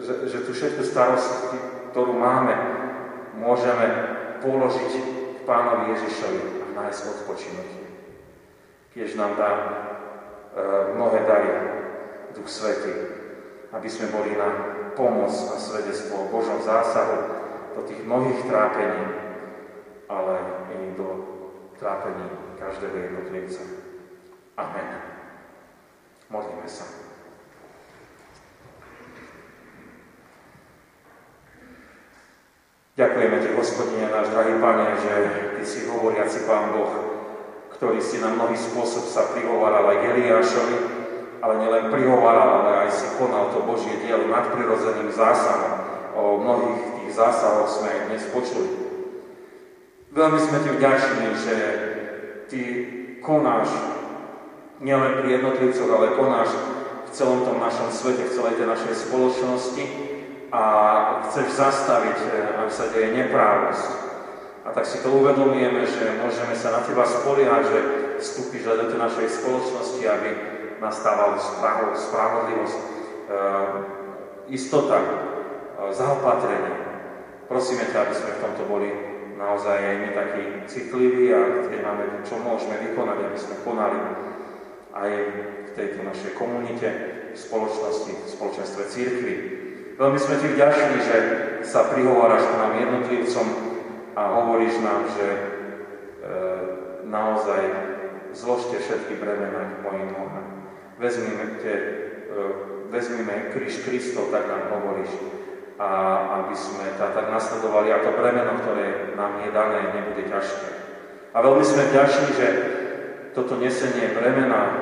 že, 0.00 0.14
že 0.32 0.38
tú 0.48 0.50
všetku 0.56 0.82
starosť, 0.82 1.32
ktorú 1.92 2.16
máme, 2.16 2.54
môžeme 3.36 3.86
položiť 4.40 4.92
Pánovi 5.44 5.92
Ježišovi 5.92 6.40
a 6.64 6.66
nájsť 6.72 7.02
odpočinutie. 7.20 7.84
Kiež 8.96 9.20
nám 9.20 9.36
dá 9.36 9.50
e, 9.52 9.62
mnohé 10.96 11.20
dary 11.28 11.52
Duch 12.32 12.48
Svety, 12.48 12.94
aby 13.70 13.88
sme 13.90 14.08
boli 14.10 14.32
na 14.34 14.48
pomoc 14.96 15.30
a 15.30 15.56
svedectvo 15.60 16.24
o 16.24 16.30
Božom 16.32 16.64
zásahu 16.64 17.18
do 17.76 17.80
tých 17.84 18.00
mnohých 18.06 18.40
trápení, 18.46 19.04
ale 20.08 20.34
i 20.72 20.94
do 20.96 21.08
trápení 21.76 22.56
každého 22.56 22.96
jednotlivca. 22.96 23.62
Amen. 24.56 25.13
Modlíme 26.34 26.66
sa. 26.66 26.82
Ďakujeme 32.98 33.36
Ti, 33.38 33.48
Gospodine, 33.54 34.10
náš 34.10 34.34
drahý 34.34 34.58
Pane, 34.58 34.98
že 34.98 35.14
Ty 35.54 35.62
si 35.62 35.86
hovoriaci 35.86 36.42
Pán 36.50 36.74
Boh, 36.74 36.90
ktorý 37.78 38.02
si 38.02 38.18
na 38.18 38.34
mnohý 38.34 38.58
spôsob 38.58 39.06
sa 39.06 39.30
prihovaral 39.30 39.86
aj 39.94 40.10
Eliášovi, 40.10 40.78
ale 41.38 41.54
nielen 41.62 41.94
prihovaral, 41.94 42.66
ale 42.66 42.70
aj 42.86 42.90
si 42.90 43.06
konal 43.14 43.54
to 43.54 43.62
Božie 43.62 44.02
dielo 44.02 44.26
nadprirodzeným 44.26 45.14
zásahom. 45.14 45.86
O 46.18 46.42
mnohých 46.42 46.98
tých 46.98 47.10
zásahoch 47.14 47.70
sme 47.70 48.10
dnes 48.10 48.26
počuli. 48.34 48.74
Veľmi 50.10 50.38
sme 50.42 50.58
Ti 50.66 50.70
vďační, 50.82 51.26
že 51.38 51.56
Ty 52.50 52.60
konáš 53.22 53.70
nielen 54.84 55.24
pri 55.24 55.40
jednotlivcoch, 55.40 55.88
ale 55.88 56.14
konáš 56.14 56.52
v 57.08 57.10
celom 57.10 57.42
tom 57.48 57.56
našom 57.58 57.88
svete, 57.88 58.28
v 58.28 58.34
celej 58.36 58.54
tej 58.60 58.66
našej 58.68 58.94
spoločnosti, 59.08 59.84
a 60.54 60.62
chceš 61.26 61.58
zastaviť, 61.58 62.18
e, 62.30 62.30
ak 62.62 62.70
sa 62.70 62.86
deje 62.94 63.10
neprávosť. 63.10 63.86
A 64.62 64.70
tak 64.70 64.86
si 64.86 65.02
to 65.02 65.10
uvedomujeme, 65.10 65.82
že 65.82 66.22
môžeme 66.22 66.54
sa 66.54 66.78
na 66.78 66.80
teba 66.86 67.02
spoliehať, 67.02 67.62
že 67.66 67.80
vstúpiš 68.22 68.62
do 68.62 68.86
tej 68.86 68.98
našej 69.02 69.26
spoločnosti, 69.42 70.02
aby 70.06 70.30
nastávala 70.78 71.42
spravodlivosť, 71.98 72.78
e, 72.78 72.84
istota, 74.54 75.02
e, 75.02 75.08
zaopatrenie. 75.90 76.74
Prosíme 77.50 77.90
ťa, 77.90 77.98
aby 78.06 78.14
sme 78.14 78.30
v 78.30 78.42
tomto 78.46 78.62
boli 78.70 78.88
naozaj 79.34 79.74
aj 79.74 79.96
my 80.06 80.08
takí 80.14 80.42
citliví 80.70 81.34
a 81.34 81.66
keď 81.66 81.80
máme 81.82 82.04
čo 82.22 82.38
môžeme 82.38 82.78
vykonať, 82.78 83.18
aby 83.26 83.38
sme 83.38 83.56
konali 83.66 83.98
aj 84.94 85.10
v 85.66 85.70
tejto 85.74 86.06
našej 86.06 86.32
komunite, 86.38 86.86
spoločnosti, 87.34 88.14
v 88.14 88.30
spoločenstve 88.30 88.82
církvy. 88.86 89.34
Veľmi 89.98 90.18
sme 90.18 90.38
ti 90.38 90.46
vďační, 90.54 90.96
že 91.02 91.16
sa 91.66 91.90
prihováraš 91.90 92.46
k 92.46 92.58
nám 92.58 92.72
jednotlivcom 92.78 93.46
a 94.14 94.22
hovoríš 94.38 94.78
nám, 94.82 95.10
že 95.18 95.26
e, 95.26 95.40
naozaj 97.10 97.62
zložte 98.34 98.78
všetky 98.78 99.18
bremena 99.18 99.78
k 99.78 99.82
mojim 99.82 100.10
nohám. 100.14 100.46
Vezmime, 100.98 101.58
te, 101.62 101.74
e, 101.74 102.42
vezmime 102.90 103.50
kríž 103.54 103.82
Kristov, 103.82 104.30
tak 104.30 104.46
nám 104.46 104.78
hovoríš, 104.78 105.10
a 105.74 105.90
aby 106.42 106.54
sme 106.54 106.86
tá, 106.94 107.10
tak 107.10 107.34
nasledovali 107.34 107.90
a 107.90 107.98
to 107.98 108.14
bremeno, 108.14 108.62
ktoré 108.62 109.14
nám 109.18 109.42
je 109.42 109.50
dané, 109.50 109.90
nebude 109.90 110.22
ťažké. 110.30 110.70
A 111.34 111.42
veľmi 111.42 111.66
sme 111.66 111.90
vďační, 111.90 112.28
že 112.38 112.46
toto 113.34 113.58
nesenie 113.58 114.14
bremena, 114.14 114.62
e, 114.62 114.72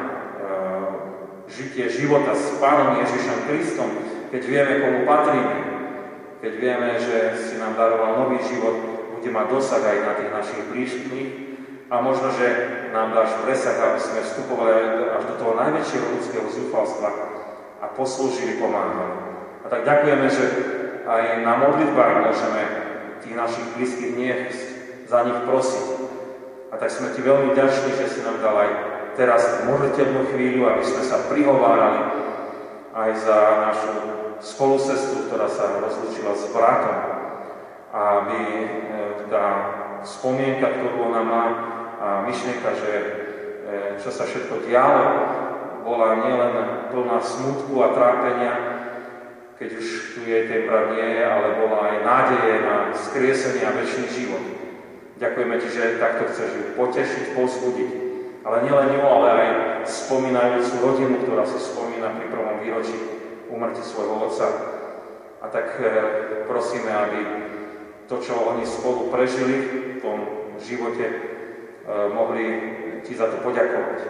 žitie 1.49 1.89
života 1.89 2.37
s 2.37 2.61
Pánom 2.61 3.01
Ježišom 3.01 3.49
Kristom, 3.49 3.89
keď 4.29 4.43
vieme, 4.45 4.73
komu 4.85 5.01
patríme, 5.09 5.57
keď 6.45 6.53
vieme, 6.61 6.89
že 7.01 7.17
si 7.41 7.55
nám 7.57 7.75
daroval 7.81 8.29
nový 8.29 8.45
život, 8.45 8.77
bude 9.17 9.31
mať 9.33 9.47
dosah 9.49 9.83
aj 9.83 9.99
na 10.05 10.13
tých 10.21 10.31
našich 10.31 10.63
blížkych 10.69 11.29
a 11.89 11.95
možno, 12.05 12.29
že 12.37 12.47
nám 12.93 13.17
dáš 13.17 13.33
presah, 13.41 13.77
aby 13.93 14.01
sme 14.01 14.21
vstupovali 14.21 14.73
až 15.17 15.23
do 15.33 15.35
toho 15.41 15.53
najväčšieho 15.57 16.07
ľudského 16.19 16.47
zúfalstva 16.53 17.11
a 17.81 17.87
poslúžili, 17.97 18.61
pomáhali. 18.61 19.17
A 19.63 19.67
tak 19.71 19.87
ďakujeme, 19.89 20.27
že 20.29 20.45
aj 21.09 21.47
na 21.47 21.55
modlitbách 21.57 22.15
môžeme 22.27 22.63
tých 23.23 23.35
našich 23.39 23.67
blízkych 23.77 24.13
niesť, 24.19 24.61
za 25.07 25.29
nich 25.29 25.41
prosiť. 25.45 26.02
A 26.73 26.81
tak 26.81 26.89
sme 26.89 27.13
ti 27.13 27.21
veľmi 27.21 27.53
ďační, 27.53 27.93
že 28.01 28.09
si 28.09 28.21
nám 28.25 28.41
dal 28.41 28.57
aj 28.57 28.71
teraz 29.13 29.69
modliteľnú 29.69 30.33
chvíľu, 30.33 30.73
aby 30.73 30.83
sme 30.89 31.05
sa 31.05 31.21
prihovárali 31.29 32.01
aj 32.97 33.11
za 33.21 33.39
našu 33.69 33.95
spolusestru, 34.41 35.29
ktorá 35.29 35.53
sa 35.53 35.85
rozlučila 35.85 36.33
s 36.33 36.49
bratom, 36.49 36.99
aby 37.93 38.41
e, 38.41 38.67
tá 39.29 39.45
spomienka, 40.01 40.65
ktorú 40.65 41.13
ona 41.13 41.23
má, 41.23 41.45
a 42.03 42.09
myšlienka, 42.25 42.71
že 42.75 42.93
e, 42.97 43.05
čo 44.01 44.09
sa 44.09 44.25
všetko 44.25 44.65
dialo, 44.65 45.05
bola 45.85 46.25
nielen 46.25 46.53
plná 46.89 47.21
smutku 47.21 47.85
a 47.85 47.93
trápenia, 47.93 48.53
keď 49.61 49.69
už 49.77 49.87
tu 50.17 50.21
jej 50.25 50.49
ten 50.49 50.67
brat 50.67 50.91
nie 50.97 51.21
je, 51.21 51.23
ale 51.23 51.49
bola 51.61 51.79
aj 51.85 51.97
nádeje 52.01 52.55
na 52.65 52.77
skriesenie 52.97 53.63
a 53.63 53.77
väčší 53.77 54.05
život. 54.09 54.62
Ďakujeme 55.23 55.55
Ti, 55.63 55.69
že 55.71 56.03
takto 56.03 56.27
chceš 56.35 56.51
ju 56.51 56.65
potešiť, 56.75 57.39
pozbudiť. 57.39 57.91
Ale 58.43 58.67
nielen 58.67 58.91
ňu, 58.91 59.03
ale 59.07 59.29
aj 59.31 59.49
spomínajúcu 59.87 60.75
rodinu, 60.83 61.15
ktorá 61.23 61.47
sa 61.47 61.63
spomína 61.63 62.19
pri 62.19 62.27
prvom 62.27 62.59
výročí 62.59 62.99
umrti 63.47 63.87
svojho 63.87 64.19
otca. 64.19 64.51
A 65.39 65.47
tak 65.47 65.79
e, 65.79 65.87
prosíme, 66.51 66.91
aby 66.91 67.21
to, 68.11 68.19
čo 68.19 68.35
oni 68.35 68.67
spolu 68.67 69.15
prežili 69.15 69.57
v 69.63 70.03
tom 70.03 70.19
živote, 70.59 71.07
e, 71.07 71.17
mohli 72.11 72.45
ti 73.07 73.15
za 73.15 73.31
to 73.31 73.39
poďakovať. 73.47 74.03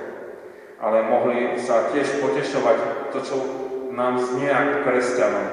Ale 0.80 1.12
mohli 1.12 1.60
sa 1.60 1.92
tiež 1.92 2.24
potešovať 2.24 3.12
to, 3.12 3.18
čo 3.20 3.36
nám 3.92 4.16
znie 4.16 4.48
ako 4.48 4.88
kresťanom, 4.88 5.48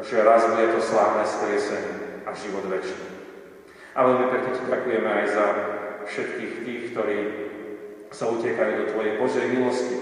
že 0.00 0.24
raz 0.24 0.48
bude 0.48 0.72
to 0.72 0.80
slávne 0.80 1.28
skriesenie 1.28 2.24
a 2.24 2.32
život 2.32 2.64
väčší. 2.72 3.11
A 3.92 3.98
veľmi 4.08 4.26
pekne 4.32 4.50
ti 4.56 4.62
ďakujeme 4.64 5.08
aj 5.08 5.26
za 5.28 5.46
všetkých 6.08 6.52
tých, 6.64 6.82
ktorí 6.92 7.18
sa 8.12 8.28
utiekajú 8.28 8.72
do 8.78 8.84
Tvojej 8.92 9.14
Božej 9.20 9.46
milosti. 9.52 9.96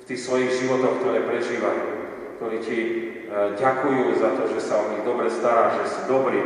V 0.00 0.04
tých 0.04 0.20
svojich 0.24 0.52
životoch, 0.56 1.04
ktoré 1.04 1.24
prežívajú 1.24 1.98
ktorí 2.38 2.56
ti 2.62 2.78
e, 2.78 2.94
ďakujú 3.58 4.14
za 4.22 4.30
to, 4.38 4.46
že 4.54 4.62
sa 4.62 4.78
o 4.78 4.94
nich 4.94 5.02
dobre 5.02 5.26
stará, 5.26 5.74
že 5.82 5.90
si 5.90 6.00
dobrý, 6.06 6.38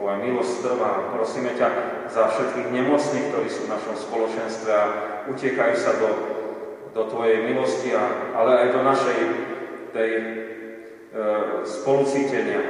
tvoja 0.00 0.16
milosť 0.24 0.54
trvá. 0.64 1.12
Prosíme 1.12 1.52
ťa 1.52 1.68
za 2.08 2.32
všetkých 2.32 2.72
nemocných, 2.72 3.28
ktorí 3.28 3.48
sú 3.52 3.68
v 3.68 3.72
našom 3.76 3.96
spoločenstve 4.08 4.70
a 4.72 4.84
utiekajú 5.28 5.74
sa 5.76 5.92
do, 6.00 6.10
do 6.96 7.02
tvojej 7.12 7.44
milosti, 7.44 7.92
a, 7.92 8.32
ale 8.32 8.50
aj 8.56 8.68
do 8.72 8.80
našej 8.80 9.18
tej 9.92 10.10
e, 10.16 10.24
spolucítenia, 11.68 12.60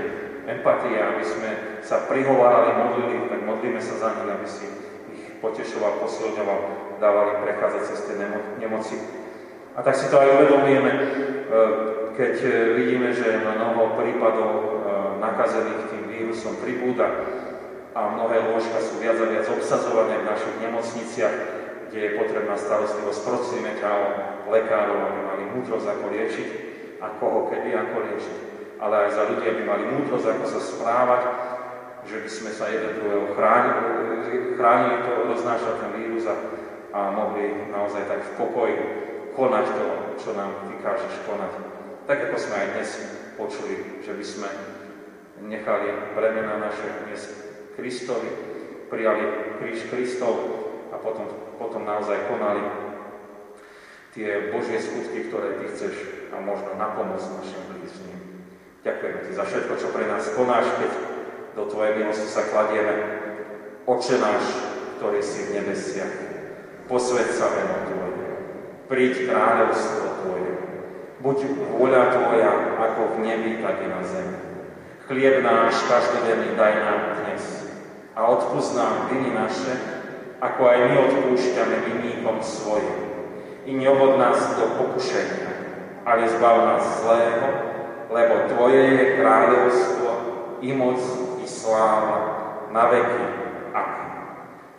empatie, 0.48 0.96
aby 0.96 1.24
sme 1.24 1.50
sa 1.84 2.08
prihovárali, 2.08 2.72
modlili, 2.72 3.28
tak 3.28 3.44
modlíme 3.44 3.80
sa 3.84 3.94
za 4.00 4.08
nich, 4.16 4.28
aby 4.32 4.46
si 4.48 4.66
ich 5.12 5.24
potešoval, 5.44 6.00
posilňoval, 6.00 6.58
dával 6.98 7.36
im 7.36 7.42
prechádzať 7.44 7.82
cez 7.92 7.98
tie 8.08 8.16
nemoci. 8.58 8.96
A 9.76 9.84
tak 9.84 9.94
si 9.94 10.10
to 10.10 10.18
aj 10.18 10.28
uvedomujeme, 10.40 10.90
e, 10.90 11.00
keď 12.18 12.34
e, 12.42 12.50
vidíme, 12.74 13.14
že 13.14 13.38
mnoho 13.38 13.94
prípadov 13.94 14.52
e, 14.58 14.64
nakazených 15.22 15.86
tým 15.92 16.04
vírusom 16.10 16.58
pribúda 16.58 17.06
a 17.94 18.18
mnohé 18.18 18.50
lôžka 18.50 18.82
sú 18.82 18.98
viac 18.98 19.20
a 19.22 19.30
viac 19.30 19.46
obsadzované 19.46 20.18
v 20.18 20.28
našich 20.28 20.56
nemocniciach, 20.64 21.36
kde 21.88 21.98
je 21.98 22.16
potrebná 22.18 22.58
starostlivosť. 22.58 23.20
O 23.22 24.50
lekárov, 24.50 24.98
aby 24.98 25.20
mali 25.28 25.44
múdrosť, 25.54 25.86
ako 25.86 26.04
liečiť 26.08 26.48
a 27.04 27.06
koho 27.20 27.52
kedy 27.52 27.76
ako 27.76 27.96
liečiť. 28.00 28.47
Ale 28.78 28.94
aj 29.06 29.10
za 29.10 29.22
ľudí, 29.26 29.44
aby 29.46 29.62
mali 29.66 29.84
múdrosť, 29.90 30.26
ako 30.38 30.44
sa 30.46 30.60
správať, 30.62 31.22
že 32.06 32.22
by 32.22 32.30
sme 32.30 32.50
sa 32.54 32.70
jeden 32.70 32.94
druhého 33.02 33.34
chránili, 33.34 34.54
chránili 34.54 34.96
to, 35.02 35.12
roznášať 35.34 35.74
ten 35.82 35.90
vírus 35.98 36.24
a, 36.24 36.34
mohli 37.10 37.68
naozaj 37.74 38.06
tak 38.06 38.20
v 38.22 38.34
pokoji 38.38 38.74
konať 39.34 39.66
to, 39.66 39.86
čo 40.22 40.30
nám 40.38 40.70
Ty 40.70 40.74
kážeš 40.82 41.14
konať. 41.26 41.52
Tak 42.06 42.18
ako 42.30 42.36
sme 42.38 42.54
aj 42.56 42.68
dnes 42.78 42.90
počuli, 43.36 43.74
že 44.00 44.12
by 44.16 44.24
sme 44.24 44.48
nechali 45.44 46.14
bremena 46.16 46.58
naše 46.58 46.86
dnes 47.06 47.22
Kristovi, 47.76 48.30
prijali 48.90 49.58
kríž 49.60 49.86
Kristov 49.92 50.34
a 50.90 50.96
potom, 50.96 51.28
potom 51.60 51.84
naozaj 51.84 52.26
konali 52.26 52.64
tie 54.16 54.50
Božie 54.50 54.80
skutky, 54.80 55.28
ktoré 55.28 55.60
Ty 55.60 55.66
chceš 55.70 55.94
a 56.32 56.40
možno 56.40 56.74
na 56.74 56.96
pomoc 56.96 57.20
našim. 57.20 57.67
Ďakujeme 58.86 59.18
Ti 59.26 59.32
za 59.34 59.44
všetko, 59.46 59.72
čo 59.78 59.88
pre 59.90 60.04
nás 60.06 60.28
konáš, 60.34 60.66
keď 60.78 60.90
do 61.56 61.64
Tvojej 61.66 61.92
milosti 61.98 62.28
sa 62.30 62.46
kladieme. 62.46 62.94
Oče 63.88 64.20
náš, 64.20 64.44
ktorý 65.00 65.22
si 65.24 65.48
v 65.48 65.54
nebesiach, 65.58 66.14
posved 66.86 67.28
sa 67.34 67.50
meno 67.54 67.76
Tvoje 67.88 67.98
príď 68.88 69.28
kráľovstvo 69.28 70.04
Tvoje. 70.24 70.52
Buď 71.20 71.38
vôľa 71.76 72.02
Tvoja, 72.16 72.52
ako 72.80 73.20
v 73.20 73.28
nebi, 73.28 73.52
tak 73.60 73.84
i 73.84 73.86
na 73.86 74.00
zemi. 74.00 74.38
Chlieb 75.04 75.44
náš 75.44 75.76
každodenný 75.88 76.56
daj 76.56 76.74
nám 76.84 77.00
dnes 77.20 77.44
a 78.16 78.28
odpúsť 78.28 78.76
nám 78.76 78.92
viny 79.12 79.32
naše, 79.32 79.72
ako 80.40 80.60
aj 80.68 80.78
my 80.88 80.94
odpúšťame 81.08 81.76
vinníkom 81.84 82.40
svojim. 82.44 82.98
I 83.68 83.76
neovod 83.76 84.16
nás 84.16 84.56
do 84.56 84.68
pokušenia, 84.80 85.48
ale 86.08 86.28
zbav 86.28 86.56
nás 86.64 87.04
zlého, 87.04 87.67
lebo 88.08 88.34
Tvoje 88.48 88.82
je 88.96 89.04
kráľovstvo, 89.20 90.08
i 90.64 90.72
moc, 90.72 91.00
i 91.44 91.46
sláva, 91.46 92.18
na 92.72 92.88
veky. 92.88 93.24
Amen. 93.76 94.08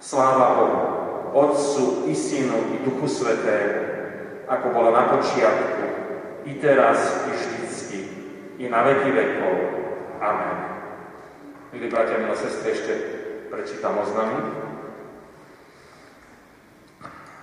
Sláva 0.02 0.48
Bohu, 0.58 0.82
Otcu, 1.34 2.10
i 2.10 2.14
Synu, 2.16 2.74
i 2.74 2.78
Duchu 2.84 3.08
Svetému, 3.08 3.82
ako 4.50 4.68
bola 4.74 4.92
na 4.92 5.04
počiatku, 5.14 5.86
i 6.50 6.58
teraz, 6.58 7.26
i 7.26 7.30
vždycky, 7.30 8.00
i 8.58 8.66
na 8.66 8.82
veky 8.82 9.10
vekov. 9.14 9.56
Amen. 10.20 10.58
Milí 11.70 11.86
bratia, 11.86 12.18
milé 12.18 12.34
sestry, 12.34 12.74
ešte 12.74 12.94
prečítam 13.54 14.02
oznamy. 14.02 14.42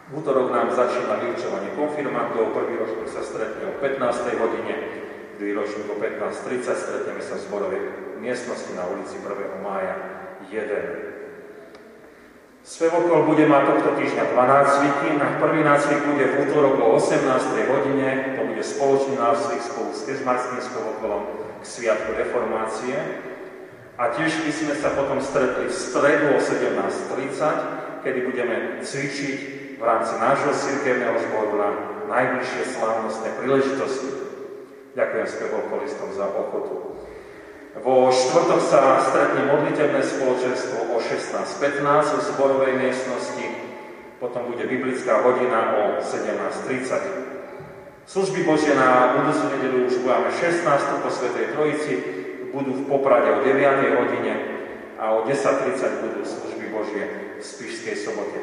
V 0.07 0.23
útorok 0.23 0.55
nám 0.55 0.71
začína 0.71 1.19
vyučovanie 1.19 1.75
konfirmantov, 1.75 2.55
prvý 2.55 2.79
ročník 2.79 3.11
sa 3.11 3.23
stretne 3.27 3.71
o 3.71 3.79
15. 3.83 4.03
hodine, 4.39 4.75
druhý 5.37 5.53
ročník 5.53 5.87
o 5.93 5.97
15.30, 6.01 6.65
stretneme 6.65 7.21
sa 7.21 7.37
v 7.37 7.45
zborovej 7.45 7.83
miestnosti 8.21 8.73
na 8.73 8.89
ulici 8.89 9.21
1. 9.21 9.29
mája 9.61 9.95
1. 10.49 11.17
Svevokol 12.67 13.31
bude 13.31 13.47
mať 13.47 13.63
tohto 13.71 13.95
týždňa 13.95 14.35
dva 14.35 14.45
nácviky. 14.51 15.15
Na 15.23 15.39
prvý 15.39 15.63
nácvik 15.63 16.03
bude 16.03 16.27
v 16.27 16.51
útorok 16.51 16.83
o 16.83 16.99
18. 16.99 17.23
hodine. 17.71 18.35
To 18.35 18.43
bude 18.43 18.59
spoločný 18.59 19.15
nácvik 19.15 19.63
spolu 19.63 19.95
s 19.95 20.03
Kežmarským 20.03 20.59
Svevokolom 20.59 21.23
k 21.63 21.65
Sviatku 21.65 22.11
Reformácie. 22.19 22.99
A 23.97 24.11
tiež 24.19 24.43
by 24.43 24.51
sme 24.51 24.75
sa 24.83 24.99
potom 24.99 25.23
stretli 25.23 25.71
v 25.71 25.79
stredu 25.79 26.35
o 26.35 26.43
17.30, 26.43 28.03
kedy 28.03 28.19
budeme 28.35 28.83
cvičiť 28.83 29.39
v 29.79 29.83
rámci 29.87 30.19
nášho 30.19 30.51
cirkevného 30.51 31.17
zboru 31.23 31.55
na 31.63 31.71
najbližšie 32.11 32.77
slávnostné 32.77 33.31
príležitosti. 33.39 34.26
Ďakujem 34.97 35.29
spevokolistom 35.29 36.09
za 36.17 36.25
ochotu. 36.25 36.97
Vo 37.85 38.09
štvrtok 38.09 38.61
sa 38.65 38.97
stretne 39.05 39.45
modlitebné 39.45 40.01
spoločenstvo 40.01 40.89
o 40.89 40.97
16.15 40.97 42.17
v 42.17 42.21
zborovej 42.33 42.73
miestnosti, 42.81 43.45
potom 44.17 44.49
bude 44.49 44.65
biblická 44.65 45.21
hodina 45.21 45.77
o 45.77 46.01
17.30. 46.01 48.09
Služby 48.09 48.49
Božie 48.49 48.73
na 48.73 49.21
budúcu 49.21 49.45
nedelu 49.53 49.85
už 49.85 50.01
máme 50.01 50.33
16. 50.33 50.65
po 51.05 51.13
Svetej 51.13 51.53
Trojici, 51.53 51.95
budú 52.57 52.81
v 52.81 52.89
Poprade 52.89 53.37
o 53.37 53.45
9. 53.45 54.01
hodine 54.01 54.35
a 54.97 55.13
o 55.13 55.29
10.30 55.29 56.05
budú 56.09 56.25
služby 56.25 56.73
Božie 56.73 57.05
v 57.37 57.45
Spišskej 57.45 58.01
sobote. 58.01 58.41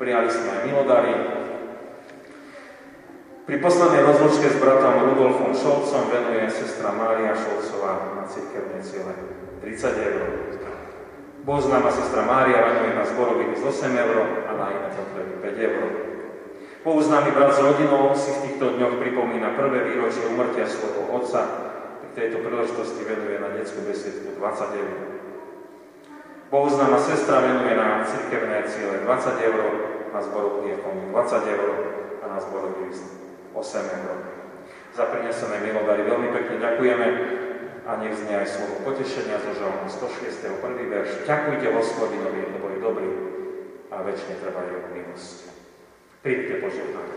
Prijali 0.00 0.32
sme 0.32 0.48
aj 0.56 0.60
milodary, 0.64 1.12
pri 3.44 3.60
poslednej 3.60 4.08
rozlučke 4.08 4.48
s 4.48 4.56
bratom 4.56 5.04
Rudolfom 5.04 5.52
Šolcom 5.52 6.08
venuje 6.08 6.48
sestra 6.48 6.96
Mária 6.96 7.36
Šolcová 7.36 8.16
na 8.16 8.24
cirkevné 8.24 8.80
ciele 8.80 9.12
30 9.60 10.00
eur. 10.00 10.20
Boh 11.44 11.60
známa 11.60 11.92
sestra 11.92 12.24
Mária 12.24 12.64
venuje 12.64 12.96
na 12.96 13.04
zborový 13.04 13.52
z 13.52 13.60
8 13.60 13.92
eur 14.00 14.48
a 14.48 14.50
na 14.56 14.66
iné 14.72 14.88
potreby 14.96 15.34
5 15.44 15.60
eur. 15.60 15.84
Boh 16.88 17.00
známy 17.04 17.36
brat 17.36 17.52
s 17.52 17.60
rodinou 17.60 18.16
si 18.16 18.32
v 18.32 18.42
týchto 18.48 18.80
dňoch 18.80 18.96
pripomína 18.96 19.52
prvé 19.60 19.92
výročie 19.92 20.24
umrtia 20.24 20.64
svojho 20.64 21.12
otca. 21.12 21.42
K 22.00 22.16
tejto 22.16 22.40
príležitosti 22.40 23.04
venuje 23.04 23.36
na 23.44 23.52
detskú 23.52 23.84
besiedku 23.84 24.40
20 24.40 24.80
eur. 24.80 24.94
Boh 26.48 26.66
známa 26.72 26.96
sestra 26.96 27.44
venuje 27.44 27.76
na 27.76 28.08
cirkevné 28.08 28.64
ciele 28.72 29.04
20 29.04 29.48
eur, 29.52 29.64
na 30.16 30.20
zborový 30.24 30.80
20 30.80 31.52
eur 31.60 31.70
a 32.24 32.24
na 32.24 32.38
zborový 32.40 32.88
list 32.88 33.24
8 33.54 33.98
eur. 34.02 34.18
Za 34.94 35.04
prinesené 35.10 35.62
milodary 35.62 36.02
veľmi 36.06 36.28
pekne 36.34 36.58
ďakujeme 36.58 37.06
a 37.84 37.90
nech 38.02 38.14
znie 38.18 38.34
aj 38.34 38.48
slovo 38.50 38.82
potešenia 38.82 39.38
zo 39.42 39.52
žalmu 39.54 39.86
106. 39.86 40.62
prvý 40.62 40.84
verš. 40.90 41.26
Ďakujte 41.26 41.66
hospodinovi, 41.70 42.40
lebo 42.50 42.66
je 42.74 42.78
dobrý 42.82 43.10
a 43.94 44.02
väčšine 44.02 44.34
trvá 44.42 44.62
jeho 44.66 44.88
milosť. 44.90 45.36
Príďte 46.24 46.54
požehnať. 46.64 47.08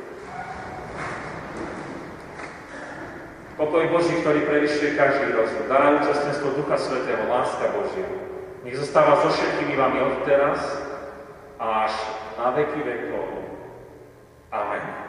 Pokoj 3.58 3.84
Boží, 3.90 4.14
ktorý 4.22 4.46
prevyšuje 4.46 4.94
každý 4.94 5.34
rozum, 5.34 5.66
dá 5.66 5.98
účastenstvo 5.98 6.54
Ducha 6.62 6.78
Svetého, 6.78 7.26
láska 7.26 7.74
Božia. 7.74 8.06
Nech 8.62 8.78
zostáva 8.78 9.18
so 9.18 9.34
všetkými 9.34 9.74
vami 9.74 9.98
od 10.04 10.22
teraz 10.30 10.62
až 11.58 11.94
na 12.38 12.54
veky 12.54 12.86
vekov. 12.86 13.26
Amen. 14.54 15.07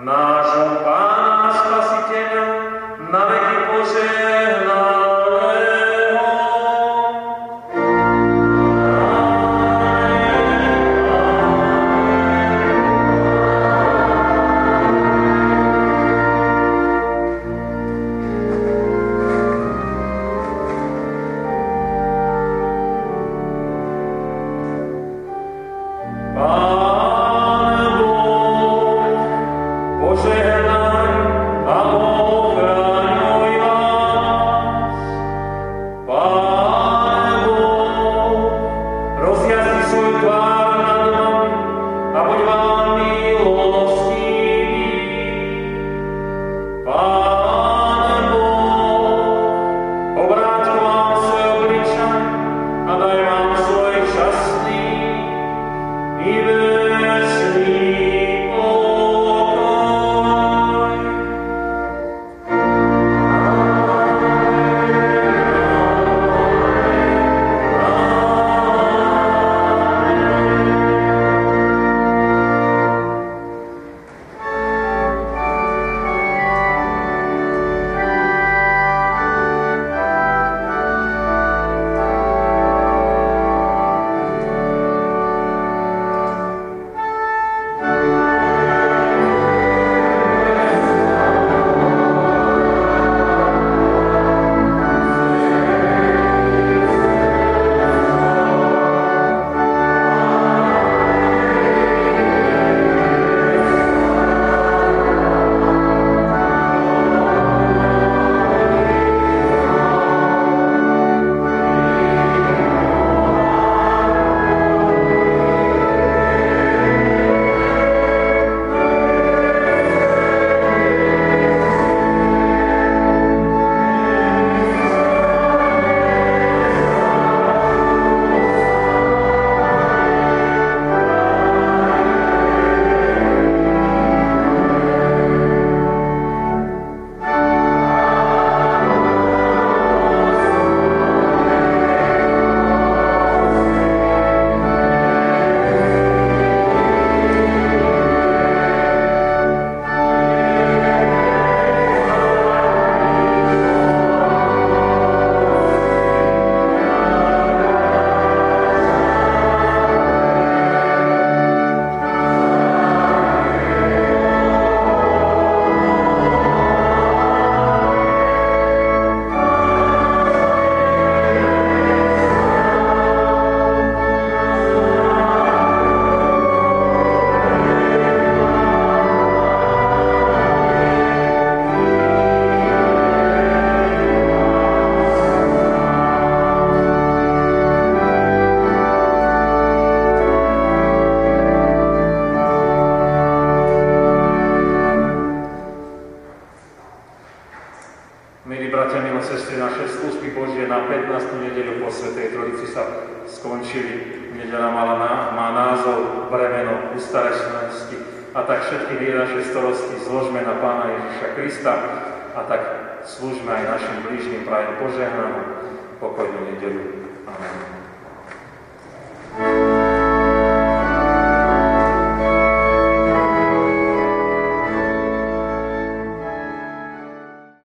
Nášho 0.00 0.82
Pána 0.82 1.50
Spasiteľa, 1.54 2.46
na 3.10 3.22
veky 3.28 3.56
požehnaného. 3.68 4.99